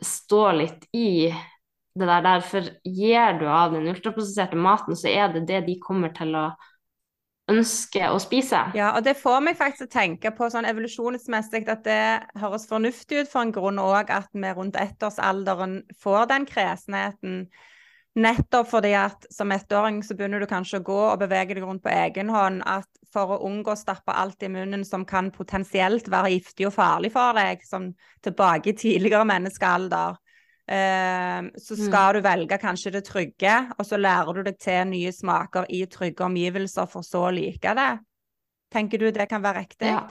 [0.00, 2.44] stå litt i det der, der.
[2.46, 6.50] For gir du av den ultraprosesserte maten, så er det det de kommer til å
[7.50, 8.60] ønske å spise.
[8.78, 12.02] Ja, og det får meg faktisk å tenke på sånn evolusjonsmessig at det
[12.38, 17.42] høres fornuftig ut for en grunn òg at vi rundt ettårsalderen får den kresenheten.
[18.18, 21.84] Nettopp fordi at som ettåring så begynner du kanskje å gå og bevege deg rundt
[21.84, 22.64] på egen hånd.
[22.66, 26.74] At for å unngå å stappe alt i munnen som kan potensielt være giftig og
[26.74, 27.92] farlig for deg, som
[28.24, 30.18] tilbake i tidligere menneskealder,
[30.66, 31.84] eh, så mm.
[31.86, 32.18] skal mm.
[32.18, 36.26] du velge kanskje det trygge, og så lærer du deg til nye smaker i trygge
[36.26, 37.92] omgivelser for så å like det.
[38.74, 39.94] Tenker du det kan være riktig?
[39.94, 40.08] Ja.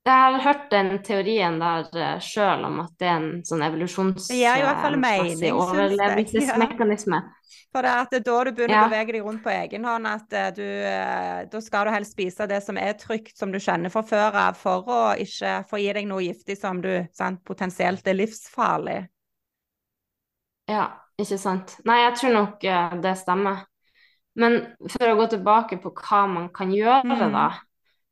[0.00, 5.50] Jeg har hørt den teorien der uh, sjøl om at det er en sånn evolusjonsmessig
[5.52, 7.18] overlevelsesmekanisme.
[7.20, 7.28] Ja.
[7.70, 8.80] For det er at det er da du begynner ja.
[8.86, 12.16] å bevege deg rundt på egen hånd, at uh, du, uh, da skal du helst
[12.16, 15.76] spise det som er trygt, som du kjenner fra før av, for å ikke få
[15.84, 19.00] gi deg noe giftig som du sant, potensielt er livsfarlig.
[20.72, 20.84] Ja,
[21.20, 21.76] ikke sant.
[21.84, 22.64] Nei, jeg tror nok
[23.04, 23.66] det stemmer.
[24.40, 27.32] Men for å gå tilbake på hva man kan gjøre, mm.
[27.34, 27.48] da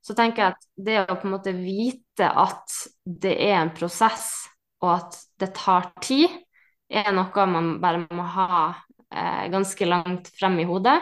[0.04, 4.30] så tenker jeg at det å på en måte vite at det er en prosess,
[4.82, 6.30] og at det tar tid,
[6.88, 8.60] er noe man bare må ha
[9.12, 10.96] eh, ganske langt frem i hodet.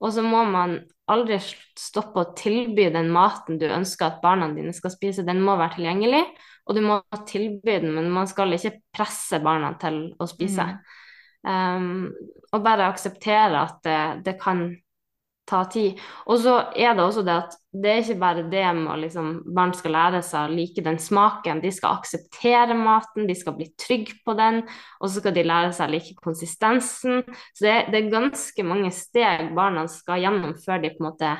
[0.00, 0.78] Og så må man
[1.10, 1.38] aldri
[1.78, 5.24] stoppe å tilby den maten du ønsker at barna dine skal spise.
[5.26, 6.22] Den må være tilgjengelig,
[6.66, 10.66] og du må tilby den, men man skal ikke presse barna til å spise.
[10.66, 10.80] Mm.
[11.46, 14.66] Um, og bare akseptere at det, det kan
[15.46, 16.00] ta tid.
[16.26, 19.30] Og så er det også det at det er ikke bare det med å liksom,
[19.56, 21.60] barn skal lære seg å like den smaken.
[21.62, 24.62] De skal akseptere maten, de skal bli trygge på den,
[25.00, 27.26] og så skal de lære seg å like konsistensen.
[27.52, 31.34] Så det, det, er ganske mange steg barna skal gjennom før de på en måte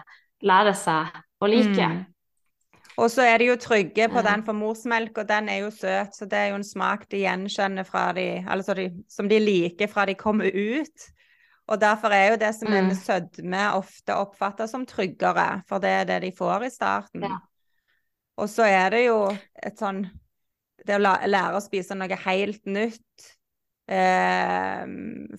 [0.47, 1.89] lærer seg å like.
[1.97, 2.05] Mm.
[2.97, 6.15] Og så er de jo trygge på den, for morsmelk, og den er jo søt,
[6.17, 9.91] så det er jo en smak de gjenkjenner fra de Altså de, som de liker
[9.93, 11.11] fra de kommer ut.
[11.69, 13.03] Og derfor er jo det som er med Mm.
[13.03, 17.23] sødme ofte oppfattes som tryggere, for det er det de får i starten.
[17.23, 17.39] Ja.
[18.39, 20.07] Og så er det jo et sånn
[20.87, 23.33] Det å lære å spise noe helt nytt
[23.89, 24.85] eh,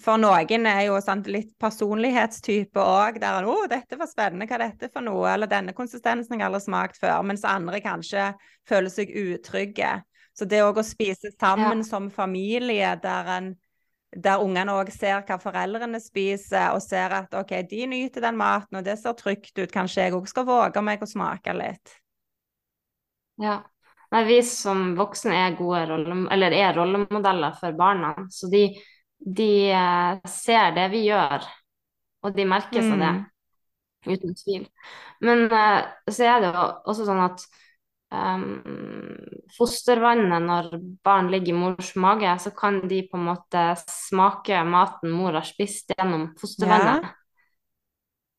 [0.02, 4.56] For noen er jo sant, litt personlighetstype òg, der en 'Å, dette var spennende, hva
[4.56, 8.34] er dette for noe?' Eller 'denne konsistensen har jeg aldri smakt før', mens andre kanskje
[8.68, 10.04] føler seg utrygge.
[10.38, 11.84] Så det òg å spise sammen Ja.
[11.84, 13.56] som familie, der en
[14.16, 18.80] der ungene òg ser hva foreldrene spiser, og ser at OK, de nyter den maten,
[18.80, 21.98] og det ser trygt ut, kanskje jeg òg skal våge meg å smake litt.
[23.42, 23.58] Ja.
[24.12, 28.62] Nei, vi som voksne er gode rolle, eller er rollemodeller for barna, så de,
[29.20, 31.44] de eh, ser det vi gjør,
[32.24, 33.16] og de merker seg det,
[34.08, 34.14] Mm.
[34.14, 34.68] uten tvil.
[35.22, 37.44] Men eh, så er det jo også sånn at
[38.12, 38.46] um,
[39.58, 40.70] fostervannet, når
[41.06, 45.48] barn ligger i mors mage, så kan de på en måte smake maten mor har
[45.48, 47.10] spist gjennom fostervannet.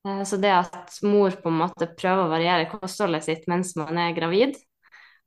[0.07, 3.99] Eh, Så det at mor på en måte prøver å variere kostholdet sitt mens man
[3.99, 4.57] er gravid,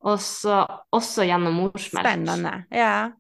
[0.02, 2.08] og så også gjennom morsmelk.
[2.08, 2.54] Spennende.
[2.74, 3.12] Ja.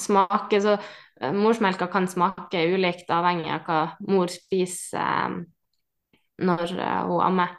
[0.00, 0.76] Smake, så
[1.20, 5.40] eh, morsmelka kan smake ulikt avhengig av hva mor spiser eh,
[6.44, 7.56] når eh, hun ammer.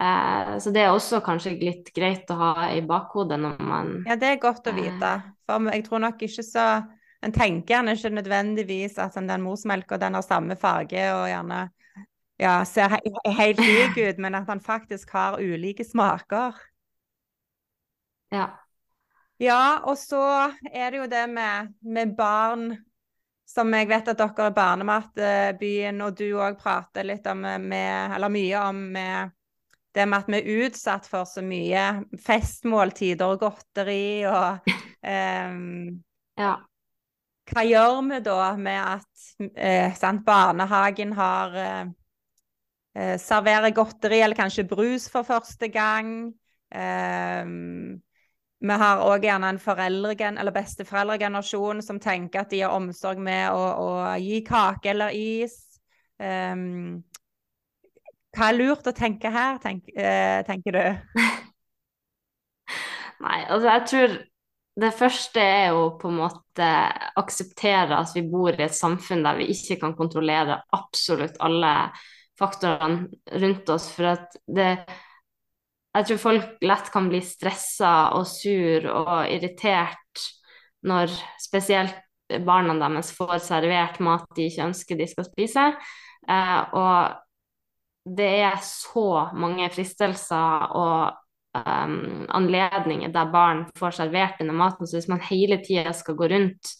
[0.00, 4.16] Eh, Så det er også kanskje litt greit å ha i bakhodet når man ja,
[4.16, 4.78] det er godt å Eh.
[4.84, 5.10] vite.
[5.48, 6.68] For jeg tror nok ikke så
[7.20, 11.64] En tenker gjerne ikke nødvendigvis at den morsmelka den har samme farge og gjerne
[12.38, 16.54] ja, ser he helt lik ut, men at den faktisk har ulike smaker.
[18.30, 18.64] Ja.
[19.38, 20.20] Ja, og så
[20.72, 22.76] er det jo det med, med barn,
[23.48, 28.28] som jeg vet at dere er Barnematbyen, og du òg prater litt om, med, eller
[28.34, 29.30] mye om med
[29.94, 31.84] det med at vi er utsatt for så mye
[32.24, 36.02] festmåltider og godteri og um,
[36.44, 36.56] ja.
[37.48, 41.86] Hva gjør vi da med at eh, sant, barnehagen har eh,
[42.92, 46.28] eh, serverer godteri eller kanskje brus for første gang?
[46.68, 47.48] Eh,
[48.58, 53.52] vi har òg gjerne en foreldregen, eller besteforeldregenerasjon som tenker at de har omsorg med
[53.54, 55.56] å, å gi kake eller is.
[56.18, 57.04] Ehm,
[58.38, 60.82] hva er lurt å tenke her, tenk, eh, tenker du?
[63.24, 64.18] Nei, altså jeg tror
[64.78, 66.66] det første er jo på en måte
[67.18, 71.72] akseptere at vi bor i et samfunn der vi ikke kan kontrollere absolutt alle
[72.38, 73.08] faktorene
[73.42, 73.88] rundt oss.
[73.94, 74.72] For at det
[75.96, 80.26] Jeg tror folk lett kan bli stressa og sur og irritert
[80.86, 81.10] når
[81.42, 81.96] spesielt
[82.46, 85.64] barna deres får servert mat de ikke ønsker de skal spise.
[86.28, 87.16] Eh, og
[88.16, 91.16] det er så mange fristelser og
[91.58, 94.86] um, anledninger der barn får servert denne maten.
[94.86, 96.72] Så hvis man hele tida skal gå rundt,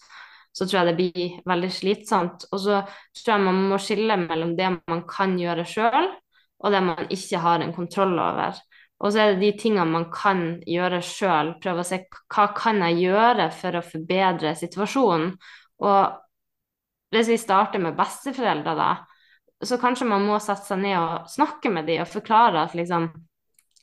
[0.53, 2.49] så tror jeg det blir veldig slitsomt.
[2.53, 2.81] Og så
[3.23, 6.11] tror jeg man må skille mellom det man kan gjøre sjøl,
[6.59, 8.59] og det man ikke har en kontroll over.
[8.99, 11.53] Og så er det de tingene man kan gjøre sjøl.
[11.63, 12.01] Prøve å se
[12.35, 15.37] hva kan jeg gjøre for å forbedre situasjonen.
[15.87, 16.17] Og
[17.15, 18.89] hvis vi starter med besteforeldre, da,
[19.65, 23.09] så kanskje man må sette seg ned og snakke med dem og forklare at liksom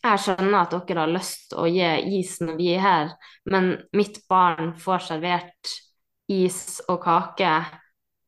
[0.06, 3.08] jeg skjønner at dere har lyst til å gi is når vi er her,
[3.50, 5.72] men mitt barn får servert
[6.30, 7.54] is og kake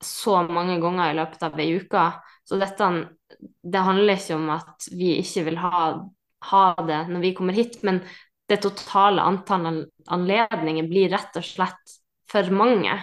[0.03, 2.05] så mange ganger i løpet av ei uke.
[2.47, 2.89] Så dette
[3.61, 5.81] det handler ikke om at vi ikke vil ha,
[6.49, 8.01] ha det når vi kommer hit, men
[8.47, 11.97] det totale antallet anledninger blir rett og slett
[12.31, 12.95] for mange.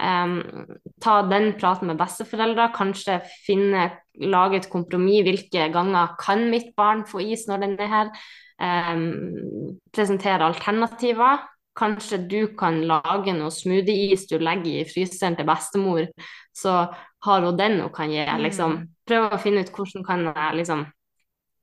[0.00, 0.66] Um,
[1.02, 5.24] ta den praten med besteforeldre, kanskje finne, lage et kompromiss.
[5.26, 8.12] Hvilke ganger kan mitt barn få is når den er her?
[8.60, 11.46] Um, presentere alternativer.
[11.76, 16.08] Kanskje du kan lage noe smoothie-is du legger i fryseren til bestemor,
[16.56, 16.90] så
[17.24, 18.24] har hun den hun kan gi.
[18.42, 18.76] Liksom.
[19.08, 20.86] Prøve å finne ut hvordan kan jeg liksom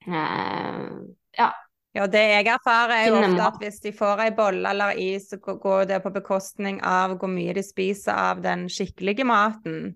[0.08, 0.92] uh,
[1.38, 1.52] Ja.
[1.98, 5.30] Ja, det jeg erfarer er jo ofte at hvis de får ei bolle eller is,
[5.32, 9.96] så går- det på bekostning av hvor mye de spiser av den skikkelige maten.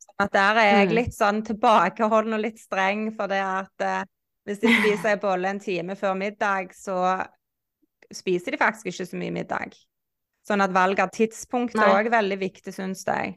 [0.00, 0.94] Sånn at der er jeg Mm.
[0.94, 4.04] litt sånn tilbakeholden og litt streng, for det at eh,
[4.46, 7.26] hvis de spiser ei bolle en time før middag, så
[8.12, 9.74] spiser de faktisk ikke så mye middag.
[10.48, 13.36] Sånn at valg av tidspunkt er òg veldig viktig, syns jeg.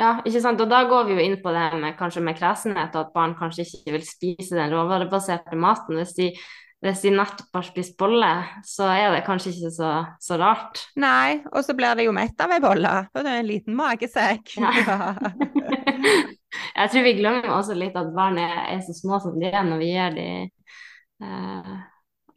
[0.00, 0.62] Ja, ikke sant.
[0.64, 3.36] Og da går vi jo inn på det med kanskje med kresenhet, og at barn
[3.36, 6.00] kanskje ikke vil spise den råvarebaserte maten.
[6.00, 6.32] Hvis de
[6.80, 8.28] hvis de nettopp har spist bolle,
[8.64, 10.80] så er det kanskje ikke så, så rart.
[10.96, 12.92] Nei, og så blir det jo mett av ei bolle.
[13.12, 14.54] Og det er en liten magesekk.
[14.56, 15.10] Ja.
[16.78, 19.66] jeg tror vi glemmer også litt at barn er, er, så små som de er
[19.66, 21.76] når vi gir dem eh,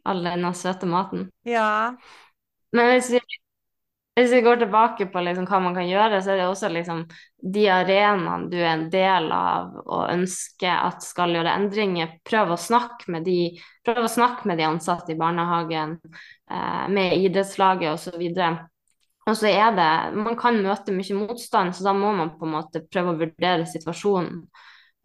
[0.04, 1.30] all denne søte maten.
[1.48, 1.94] Ja.
[2.76, 3.24] Men hvis vi
[4.14, 7.00] hvis vi går tilbake på liksom hva man kan gjøre, så er det også liksom
[7.44, 12.14] de arenaene du er en del av og ønsker at skal gjøre endringer.
[12.24, 15.98] Prøv å snakke med de, prøv å snakke med de ansatte i barnehagen,
[16.50, 18.24] eh, med idrettslaget osv.
[19.24, 22.56] Og så er det Man kan møte mye motstand, så da må man på en
[22.56, 24.46] måte prøve å vurdere situasjonen.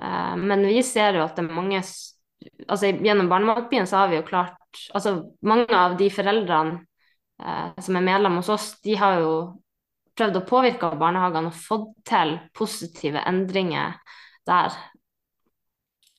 [0.01, 4.19] Eh, men vi ser jo at det er mange altså Gjennom Barnematbyen så har vi
[4.21, 4.55] jo klart
[4.95, 6.85] altså Mange av de foreldrene
[7.43, 9.33] eh, som er medlem hos oss, de har jo
[10.19, 13.95] prøvd å påvirke barnehagene og fått til positive endringer
[14.47, 14.75] der.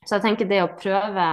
[0.07, 1.27] Så jeg tenker det å prøve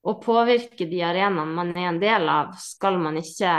[0.00, 3.50] å påvirke de arenaene man er en del av, skal man ikke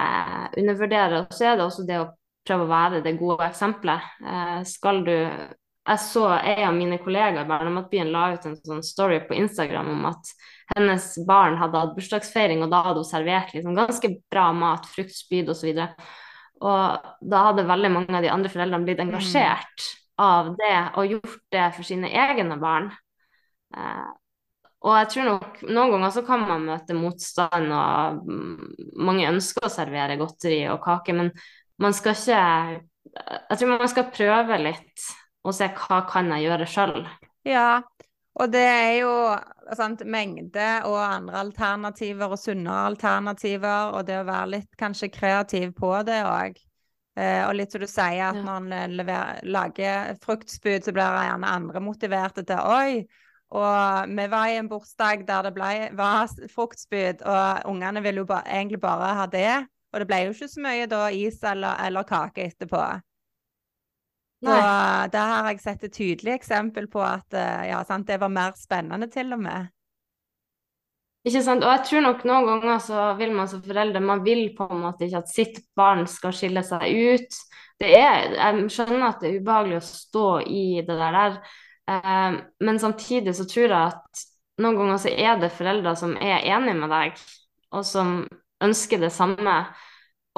[0.57, 1.21] undervurdere.
[1.21, 2.09] Og så er det også det å
[2.47, 4.13] prøve å være det gode eksempelet.
[4.25, 5.15] Eh, skal du
[5.81, 9.87] Jeg så en av mine kollegaer i Barnematbyen la ut en sånn story på Instagram
[9.89, 10.29] om at
[10.75, 15.15] hennes barn hadde hatt bursdagsfeiring, og da hadde hun servert liksom ganske bra mat, frukt,
[15.17, 15.71] spyd osv.
[15.73, 15.87] Og, så
[16.61, 19.93] og da hadde veldig mange av de andre foreldrene blitt engasjert mm.
[20.21, 22.91] av det og gjort det for sine egne barn.
[23.75, 24.09] Eh,
[24.81, 28.69] og jeg tror nok noen ganger så kan man møte motstand, og mm,
[29.05, 31.33] mange ønsker å servere godteri og kake, men
[31.81, 32.41] man skal ikke
[33.11, 35.05] Jeg tror man skal prøve litt
[35.41, 36.99] og se hva kan jeg gjøre sjøl.
[37.47, 37.81] Ja,
[38.39, 39.13] og det er jo
[39.75, 45.73] sant, mengde og andre alternativer og sunnere alternativer, og det å være litt kanskje kreativ
[45.77, 46.59] på det òg.
[47.19, 48.43] Eh, og litt som du sier, at ja.
[48.45, 53.03] når en lever, lager fruktspyd, så blir gjerne andre motiverte til Oi!
[53.51, 58.29] Og vi var i en bursdag der det ble, var fruktspyd, og ungene ville jo
[58.29, 59.65] ba, egentlig bare ha det.
[59.91, 62.85] Og det ble jo ikke så mye da is eller, eller kake etterpå.
[64.41, 64.55] Så
[65.13, 68.55] der har jeg sett et tydelig eksempel på at eh, ja, sant, det var mer
[68.57, 69.69] spennende, til og med.
[71.27, 71.61] Ikke sant.
[71.61, 74.81] Og jeg tror nok noen ganger så vil man som foreldre Man vil på en
[74.81, 77.37] måte ikke at sitt barn skal skille seg ut.
[77.81, 81.37] Det er, jeg skjønner at det er ubehagelig å stå i det der,
[81.89, 84.25] eh, men samtidig så tror jeg at
[84.61, 87.21] noen ganger så er det foreldre som er enige med deg,
[87.73, 88.19] og som
[88.61, 89.55] ønsker det samme.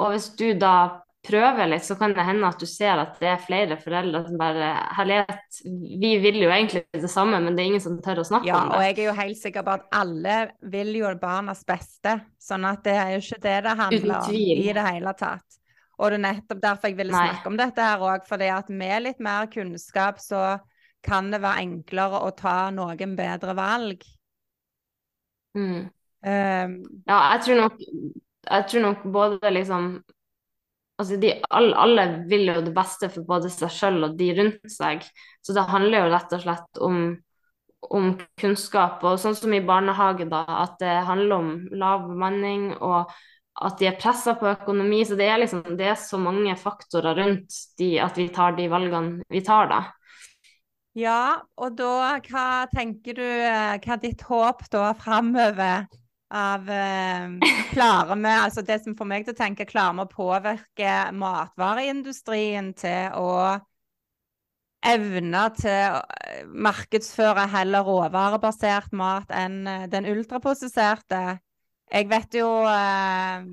[0.00, 3.30] Og hvis du da prøver litt, så kan det hende at du ser at det
[3.32, 7.70] er flere foreldre som bare Herlighet, vi vil jo egentlig det samme, men det er
[7.72, 8.76] ingen som tør å snakke ja, om det.
[8.76, 10.38] Ja, og jeg er jo helt sikker på at alle
[10.74, 14.74] vil jo barnas beste, sånn at det er jo ikke det det handler om i
[14.76, 15.58] det hele tatt.
[15.94, 19.04] Og det er nettopp derfor jeg ville snakke om dette her òg, fordi at med
[19.04, 20.44] litt mer kunnskap så
[21.04, 24.04] kan det være enklere å ta noen bedre valg.
[25.54, 25.86] Mm.
[26.24, 27.82] Um, ja, jeg tror nok
[28.44, 29.88] jeg tror nok både liksom
[31.00, 34.72] altså de, alle, alle, vil jo det beste for både seg selv og de rundt
[34.72, 35.04] seg.
[35.44, 36.98] Så det handler jo rett og slett om,
[37.90, 39.04] om kunnskap.
[39.04, 43.12] Og sånn som i barnehage, da, at det handler om lav bemanning og
[43.54, 45.02] at de er pressa på økonomi.
[45.06, 48.70] Så det er liksom det er så mange faktorer rundt de, at vi tar de
[48.70, 49.82] valgene vi tar, da.
[50.94, 55.88] Ja, og da hva tenker du, eh, hva er ditt håp da framover?
[56.30, 57.28] Av eh,
[57.74, 62.72] Klarer vi, altså det som får meg til å tenke, klarer vi å påvirke matvareindustrien
[62.78, 63.30] til å
[64.84, 71.24] evne til å eh, markedsføre heller råvarebasert mat enn eh, den ultraprosesserte?
[71.94, 73.44] Jeg vet jo, eh,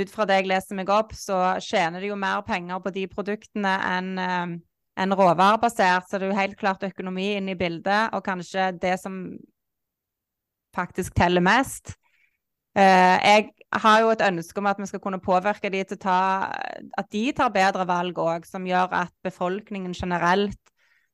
[0.00, 3.08] ut fra det jeg leser meg opp, så tjener de jo mer penger på de
[3.10, 4.54] produktene enn eh,
[4.94, 8.94] en råvarebasert, så det er jo helt klart økonomi inne i bildet, og kanskje det
[9.02, 9.24] som
[10.74, 11.96] faktisk teller mest.
[12.74, 13.50] Eh, jeg
[13.84, 16.18] har jo et ønske om at vi skal kunne påvirke de til ta,
[16.98, 20.60] at de tar bedre valg òg, som gjør at befolkningen generelt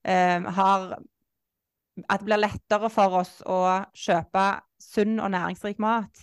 [0.05, 0.99] eh, har
[2.09, 4.45] At det blir lettere for oss å kjøpe
[4.81, 6.23] sunn og næringsrik mat.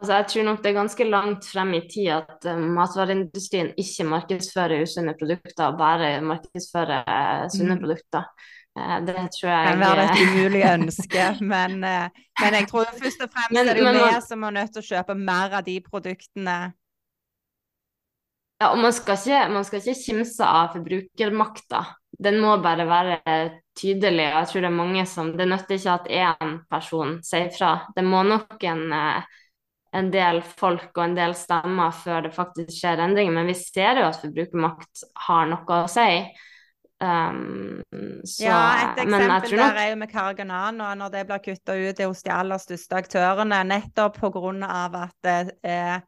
[0.00, 4.06] Altså, jeg tror nok det er ganske langt frem i tid at uh, matvareindustrien ikke
[4.08, 7.82] markedsfører usunne produkter, bare markedsfører uh, sunne mm.
[7.82, 8.30] produkter.
[8.78, 13.24] Eh, det tror jeg Kan være et umulig ønske, men, eh, men, jeg tror først
[13.24, 15.64] og fremst men, er det jo vi som er nødt til å kjøpe mer av
[15.66, 16.58] de produktene.
[18.60, 21.80] Ja, og man skal ikke, man skal ikke kimse av forbrukermakta.
[22.20, 23.36] Den må bare være
[23.78, 24.26] tydelig.
[24.28, 27.70] og jeg tror Det er mange som, det nytter ikke at én person sier fra.
[27.96, 29.22] Det må nok en, eh,
[29.96, 33.32] en del folk og en del stemmer før det faktisk skjer endringer.
[33.32, 36.10] Men vi ser jo at forbrukermakt har noe å si.
[37.00, 37.80] Um,
[38.28, 38.56] så, ja,
[38.92, 42.20] et eksempel der er jo med Carganano, når det blir kutta ut det er hos
[42.26, 44.68] de aller største aktørene, nettopp pga.
[45.06, 46.02] at det er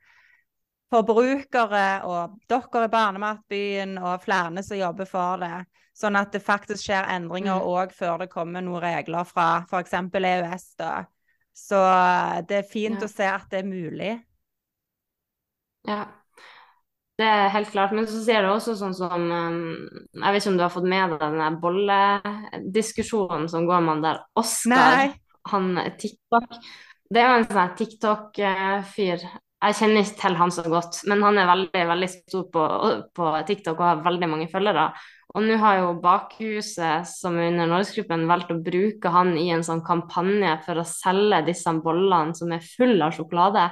[0.93, 5.65] forbrukere og dere i Barnematbyen og flere som jobber for det.
[5.97, 7.97] Sånn at det faktisk skjer endringer òg Mm.
[7.97, 9.93] før det kommer noen regler fra f.eks.
[9.93, 10.75] EØS.
[10.79, 11.05] da.
[11.55, 13.07] Så eh, det er fint Ja.
[13.07, 14.25] å se at det er mulig.
[15.89, 16.05] Ja,
[17.23, 17.95] det er helt klart.
[17.95, 19.59] Men så ser du også sånn som um,
[20.19, 24.05] Jeg vet ikke om du har fått med deg den bollediskusjonen som går med han
[24.09, 25.07] der Oskar, Nei.
[25.53, 25.71] han
[26.01, 26.59] TikTok.
[27.13, 29.27] Det er jo en sånn TikTok-fyr.
[29.63, 32.63] Jeg kjenner ikke til han så godt, men han er veldig, veldig stor på,
[33.15, 34.89] på TikTok og har veldig mange følgere.
[35.33, 39.63] Og nå har jo Bakhuset, som er under Norgesgruppen, valgt å bruke han i en
[39.65, 43.69] sånn kampanje for å selge disse bollene som er fulle av sjokolade.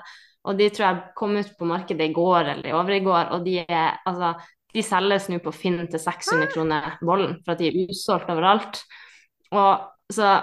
[0.49, 3.59] Og de tror jeg kom ut på markedet i går eller i overgår, og de
[3.67, 4.35] er altså
[4.71, 8.83] de selges nå på Finn til 600 kroner bollen, for at de er utsolgt overalt.
[9.51, 10.39] Og så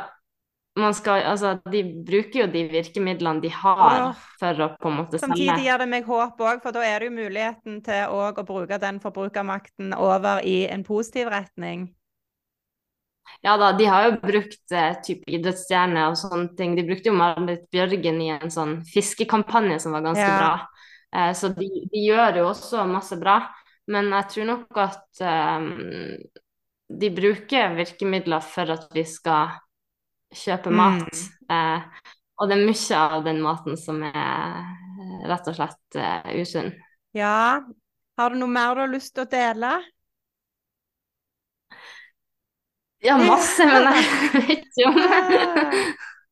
[0.77, 5.17] man skal Altså, de bruker jo de virkemidlene de har for å på en måte
[5.17, 5.33] selge.
[5.33, 8.77] Samtidig gir det meg håp òg, for da er det jo muligheten til å bruke
[8.81, 11.89] den forbrukermakten over i en positiv retning.
[13.45, 16.75] Ja da, de har jo brukt eh, type idrettsstjerner og sånne ting.
[16.77, 20.37] De brukte jo Marit Bjørgen i en sånn fiskekampanje som var ganske Ja.
[20.39, 20.55] bra.
[21.15, 23.39] Eh, så de, de gjør jo også masse bra.
[23.87, 25.69] Men jeg tror nok at eh,
[26.87, 29.55] de bruker virkemidler for at vi skal
[30.35, 31.07] kjøpe mat.
[31.47, 31.81] Eh,
[32.37, 36.73] og det er mye av den maten som er eh, rett og slett eh, usunn.
[37.15, 37.61] Ja.
[38.17, 39.71] Har du noe mer du har lyst til å dele?
[43.05, 44.97] Ja, masse, men jeg vet ikke om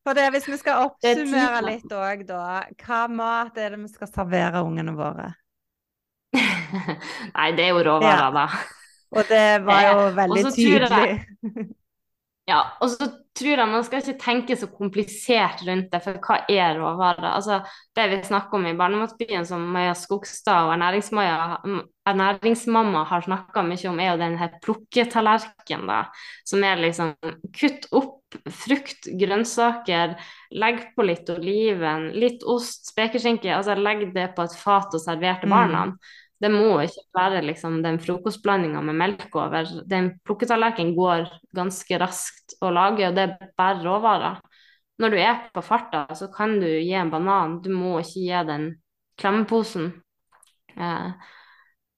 [0.06, 2.42] For det, hvis vi skal er oppsummere litt òg, da.
[2.82, 5.32] Hva mat er det vi skal servere ungene våre?
[7.36, 8.46] Nei, det er jo råvarer, da.
[9.16, 11.10] Og det var jo Eh, veldig tydelig.
[12.46, 16.36] Ja, og så tror jeg man skal ikke tenke så komplisert rundt det, for hva
[16.46, 17.26] er råvarer?
[17.32, 17.58] Altså,
[17.98, 20.74] det vi snakker om i Barnematbyen, som Maja Skogstad og
[22.06, 25.98] ernæringsmamma har snakka mye om, er jo den her plukketallerkenen, da.
[26.46, 27.16] Som er liksom
[27.58, 30.14] kutt opp frukt, grønnsaker,
[30.54, 33.50] legg på litt oliven, litt ost, spekeskinke.
[33.54, 35.98] Altså legg det på et fat og server til Mm.
[36.42, 39.70] Det må ikke være liksom den frokostblandinga med melk over.
[39.88, 44.42] Den plukketallerkenen går ganske raskt å lage, og det er bare råvarer.
[45.00, 48.44] Når du er på farta, så kan du gi en banan, du må ikke gi
[48.48, 48.68] den
[49.20, 49.90] klemmeposen.
[50.76, 51.32] Eh,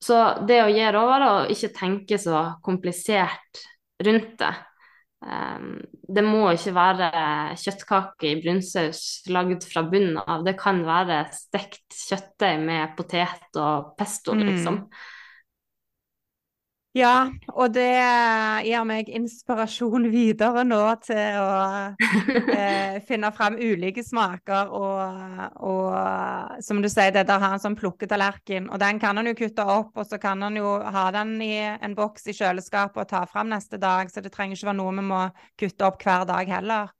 [0.03, 3.63] så det å gi råvarer og ikke tenke så komplisert
[4.07, 4.55] rundt det.
[5.25, 5.59] Eh,
[6.09, 7.09] det må ikke være
[7.59, 10.45] kjøttkake i brunsaus lagd fra bunnen av.
[10.47, 14.47] Det kan være stekt kjøttdeig med potet og pesto, Mm.
[14.53, 14.83] liksom.
[16.99, 17.91] Ja, og det
[18.67, 21.51] gir meg inspirasjon videre nå til å
[21.95, 27.79] eh, finne fram ulike smaker og, og som du sier, det der har en sånn
[27.79, 28.67] plukketallerken.
[28.73, 31.53] Og den kan han jo kutte opp, og så kan han jo ha den i
[31.61, 34.11] en boks i kjøleskapet og ta fram neste dag.
[34.11, 35.23] Så det trenger ikke være noe vi må
[35.61, 36.91] kutte opp hver dag heller.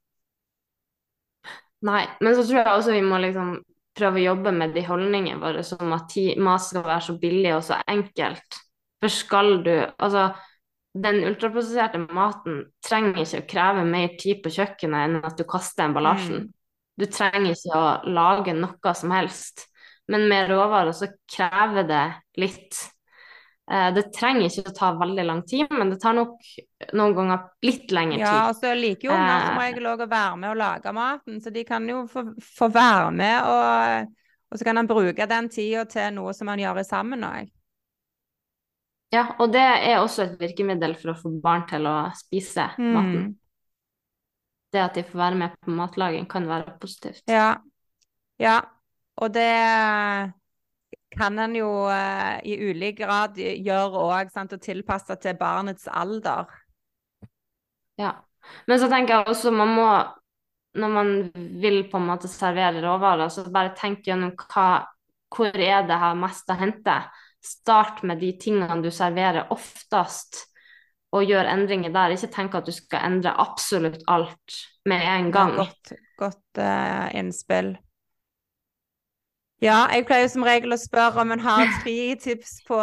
[1.87, 3.53] Nei, men så tror jeg også vi må liksom
[3.99, 7.63] prøve å jobbe med de holdningene våre som at mat skal være så billig og
[7.67, 8.63] så enkelt.
[8.99, 10.29] For skal du Altså,
[10.93, 15.85] den ultraprosesserte maten trenger ikke å kreve mer tid på kjøkkenet enn at du kaster
[15.85, 16.47] emballasjen.
[16.47, 16.53] Mm.
[16.99, 19.67] Du trenger ikke å lage noe som helst.
[20.09, 22.05] Men med råvarer så krever det
[22.41, 22.79] litt.
[23.71, 26.41] Eh, Det trenger ikke å ta veldig lang tid, men det tar nok
[26.97, 29.61] noen ganger litt lengre Ja, og så liker jo unger som Eh.
[29.67, 33.11] regel òg å være med og lage maten, så de kan jo få, få være
[33.11, 34.09] med, og,
[34.51, 37.51] og så kan han bruke den tida til noe som han gjør sammen òg.
[39.13, 43.29] Ja, og det er også et virkemiddel for å få barn til å spise maten.
[43.29, 43.37] Mm.
[44.69, 47.23] Det at de får være med på matlaging, kan være positivt.
[47.29, 47.55] Ja.
[48.37, 48.59] ja.
[49.17, 49.49] Og det
[51.17, 56.45] kan en jo eh, i ulik grad gjøre òg, og tilpasse til barnets alder.
[57.99, 58.13] Ja.
[58.69, 59.87] Men så tenker jeg også man må,
[60.79, 64.85] når man vil på en måte servere råvarer, så bare tenk gjennom hva,
[65.33, 66.99] hvor er det her mest å hente.
[67.45, 70.45] Start med de tingene du serverer oftest,
[71.15, 72.13] og gjør endringer der.
[72.13, 74.57] Ikke tenk at du skal endre absolutt alt
[74.89, 75.55] med en gang.
[75.57, 77.77] Godt, godt uh, innspill.
[79.59, 82.77] Ja, jeg pleier som regel å spørre om en har tre tips på,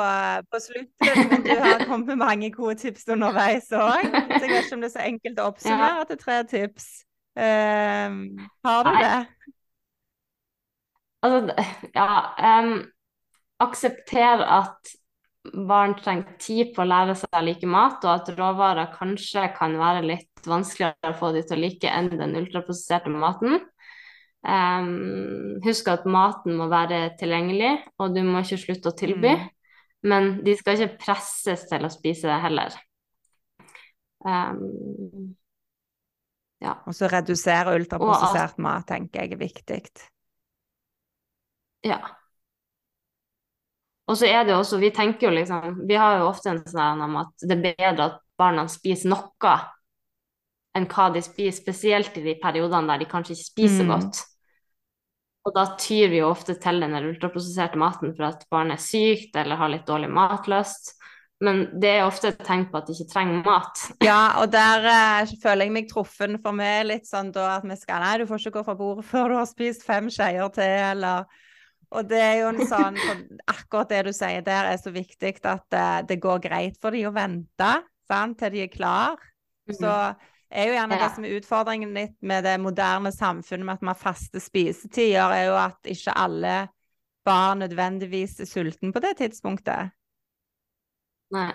[0.52, 4.04] på slutten, men du har kommet med mange gode tips underveis òg.
[4.04, 6.90] Så jeg vet ikke om det er så enkelt å oppsummere til tre tips.
[7.36, 8.18] Eh,
[8.68, 9.16] har du det?
[11.24, 11.64] Altså,
[11.96, 12.08] ja
[12.60, 12.76] um,
[13.62, 14.96] Aksepter at
[15.54, 19.76] barn trenger tid på å lære seg å like mat, og at råvarer kanskje kan
[19.78, 23.60] være litt vanskeligere å få de til å like enn den ultraprosesserte maten.
[24.46, 29.32] Um, husk at maten må være tilgjengelig, og du må ikke slutte å tilby.
[29.38, 29.48] Mm.
[30.06, 32.76] Men de skal ikke presses til å spise det heller.
[34.26, 35.34] Um,
[36.62, 36.76] ja.
[36.86, 39.80] Og så redusere ultraprosessert mat, tenker jeg er viktig.
[41.86, 41.98] Ja.
[44.06, 46.62] Og så er det jo også, vi tenker jo liksom Vi har jo ofte en
[46.70, 49.56] sånn om at det er bedre at barna spiser noe
[50.76, 53.92] enn hva de spiser, spesielt i de periodene der de kanskje ikke spiser mm.
[53.94, 54.18] godt.
[55.46, 59.38] Og da tyr vi jo ofte til den ultraprosesserte maten for at barnet er sykt
[59.38, 60.96] eller har litt dårlig matlyst.
[61.44, 63.82] Men det er ofte et tegn på at de ikke trenger mat.
[64.08, 67.76] ja, og der eh, føler jeg meg truffen, for meg litt sånn da at vi
[67.78, 70.76] skal Nei, du får ikke gå fra bordet før du har spist fem skeier til,
[70.92, 71.28] eller
[71.94, 72.96] Og det er jo en sånn
[73.46, 77.04] Akkurat det du sier der, er så viktig at uh, det går greit for de
[77.06, 77.72] å vente
[78.06, 79.20] sant, til de er klar.
[79.70, 79.76] Mm.
[79.78, 79.92] Så
[80.50, 83.90] er jo gjerne det som er utfordringen litt med det moderne samfunnet, med at vi
[83.90, 86.56] har faste spisetider, er jo at ikke alle
[87.26, 89.94] barn nødvendigvis er sultne på det tidspunktet.
[91.34, 91.50] Nei.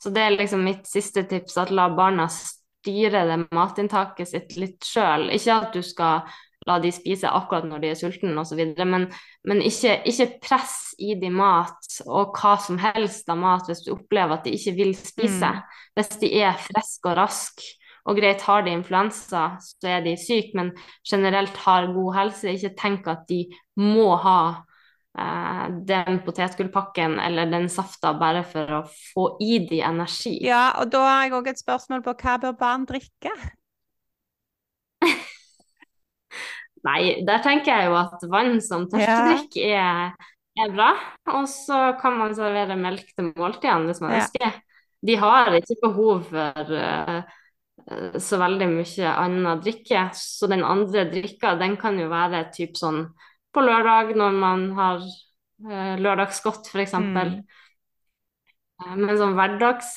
[0.00, 4.88] Så det er liksom mitt siste tips, at la barna styre det matinntaket sitt litt
[4.88, 5.28] sjøl.
[5.30, 6.24] Ikke at du skal
[6.68, 9.06] la de spise akkurat når de er sultne osv., men,
[9.48, 13.92] men ikke, ikke, press i de mat og hva som helst av mat hvis du
[13.96, 15.52] opplever at de ikke vil spise.
[15.52, 15.78] Mm.
[15.98, 17.70] Hvis de er friske og raske.
[18.10, 20.72] Og greit, har de influensa, så er de syke, men
[21.06, 22.50] generelt har god helse.
[22.50, 23.44] Ikke tenk at de
[23.78, 24.40] må ha
[25.14, 30.34] eh, den potetgullpakken eller den safta bare for å få i de energi.
[30.42, 33.36] Ja, og da har jeg òg et spørsmål på hva bør barn drikke?
[36.86, 40.14] Nei, der tenker jeg jo at vann som tørstedrikk er,
[40.58, 40.90] er, bra.
[41.36, 44.58] Og så kan man servere melk til måltidene hvis man ønsker.
[45.02, 47.22] De har ikke behov for uh,
[48.22, 50.08] så veldig mye annet drikke.
[50.18, 53.04] Så den andre drikka, den kan jo være typ sånn
[53.52, 56.98] på lørdag når man har uh, lørdagsgodt, f.eks.
[56.98, 57.22] Mm.
[58.82, 59.94] Eh, men sånn hverdags,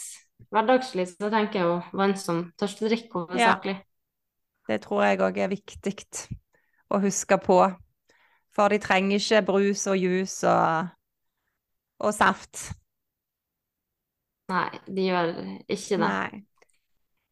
[0.53, 3.77] hverdagslig så tenker jeg jo vann som tørstedrikk hovedsakelig.
[3.81, 3.91] Ja.
[4.65, 5.93] Det tror jeg òg er viktig
[6.89, 7.59] å huske på.
[8.55, 10.91] For de trenger ikke brus og juice og,
[11.99, 12.69] og saft.
[14.51, 15.31] Nei, de gjør
[15.65, 16.03] ikke det.
[16.05, 16.43] Nei.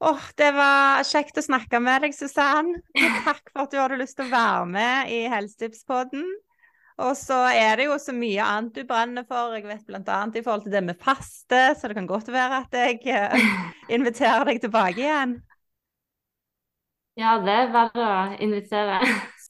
[0.03, 2.73] Åh, det var kjekt å snakke med deg, Susann.
[3.23, 6.25] Takk for at du hadde lyst til å være med i Helsetipspodden.
[7.03, 9.55] Og så er det jo så mye annet du brenner for.
[9.55, 10.19] Jeg vet bl.a.
[10.27, 13.47] i forhold til det med faste, så det kan godt være at jeg eh,
[13.95, 15.37] inviterer deg tilbake igjen.
[17.17, 18.99] Ja, det er bare å invitere.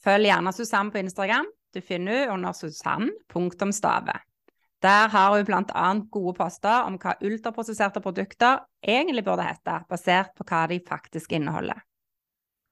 [0.03, 1.47] Følg gjerne Susann på Instagram.
[1.73, 4.19] Du finner henne under susann.stave.
[4.83, 5.85] Der har hun bl.a.
[6.11, 11.79] gode poster om hva ultraprosesserte produkter egentlig burde hete, basert på hva de faktisk inneholder.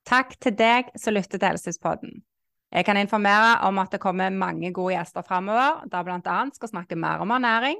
[0.07, 2.19] Takk til deg som lytter til helsespodden.
[2.71, 6.37] Jeg kan informere om at det kommer mange gode gjester framover, der bl.a.
[6.55, 7.79] skal snakke mer om ernæring.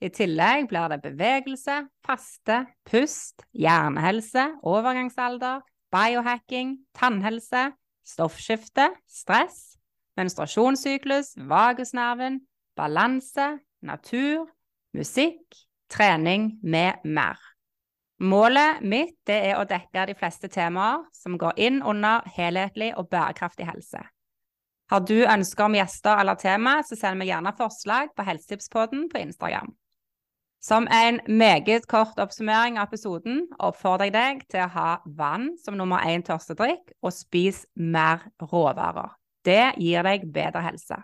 [0.00, 5.60] I tillegg blir det bevegelse, faste, pust, hjernehelse, overgangsalder,
[5.92, 7.70] biohacking, tannhelse,
[8.10, 9.78] stoffskifte, stress,
[10.18, 12.40] menstruasjonssyklus, vagusnerven,
[12.76, 14.48] balanse, natur,
[14.96, 15.42] musikk,
[15.90, 17.38] trening med mer.
[18.20, 23.64] Målet mitt er å dekke de fleste temaer som går inn under helhetlig og bærekraftig
[23.70, 24.02] helse.
[24.90, 29.22] Har du ønsker om gjester eller tema, så send meg gjerne forslag på Helsetipspodden på
[29.22, 29.70] Instagram.
[30.60, 35.78] Som en meget kort oppsummering av episoden oppfordrer jeg deg til å ha vann som
[35.80, 39.16] nummer én tørstedrikk, og spis mer råvarer.
[39.44, 41.00] Det gir deg bedre helse.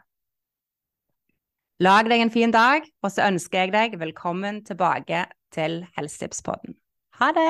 [1.80, 5.24] Lag deg en fin dag, og så ønsker jeg deg velkommen tilbake
[5.57, 6.76] til Helsetipspodden.
[7.16, 7.48] Ha det!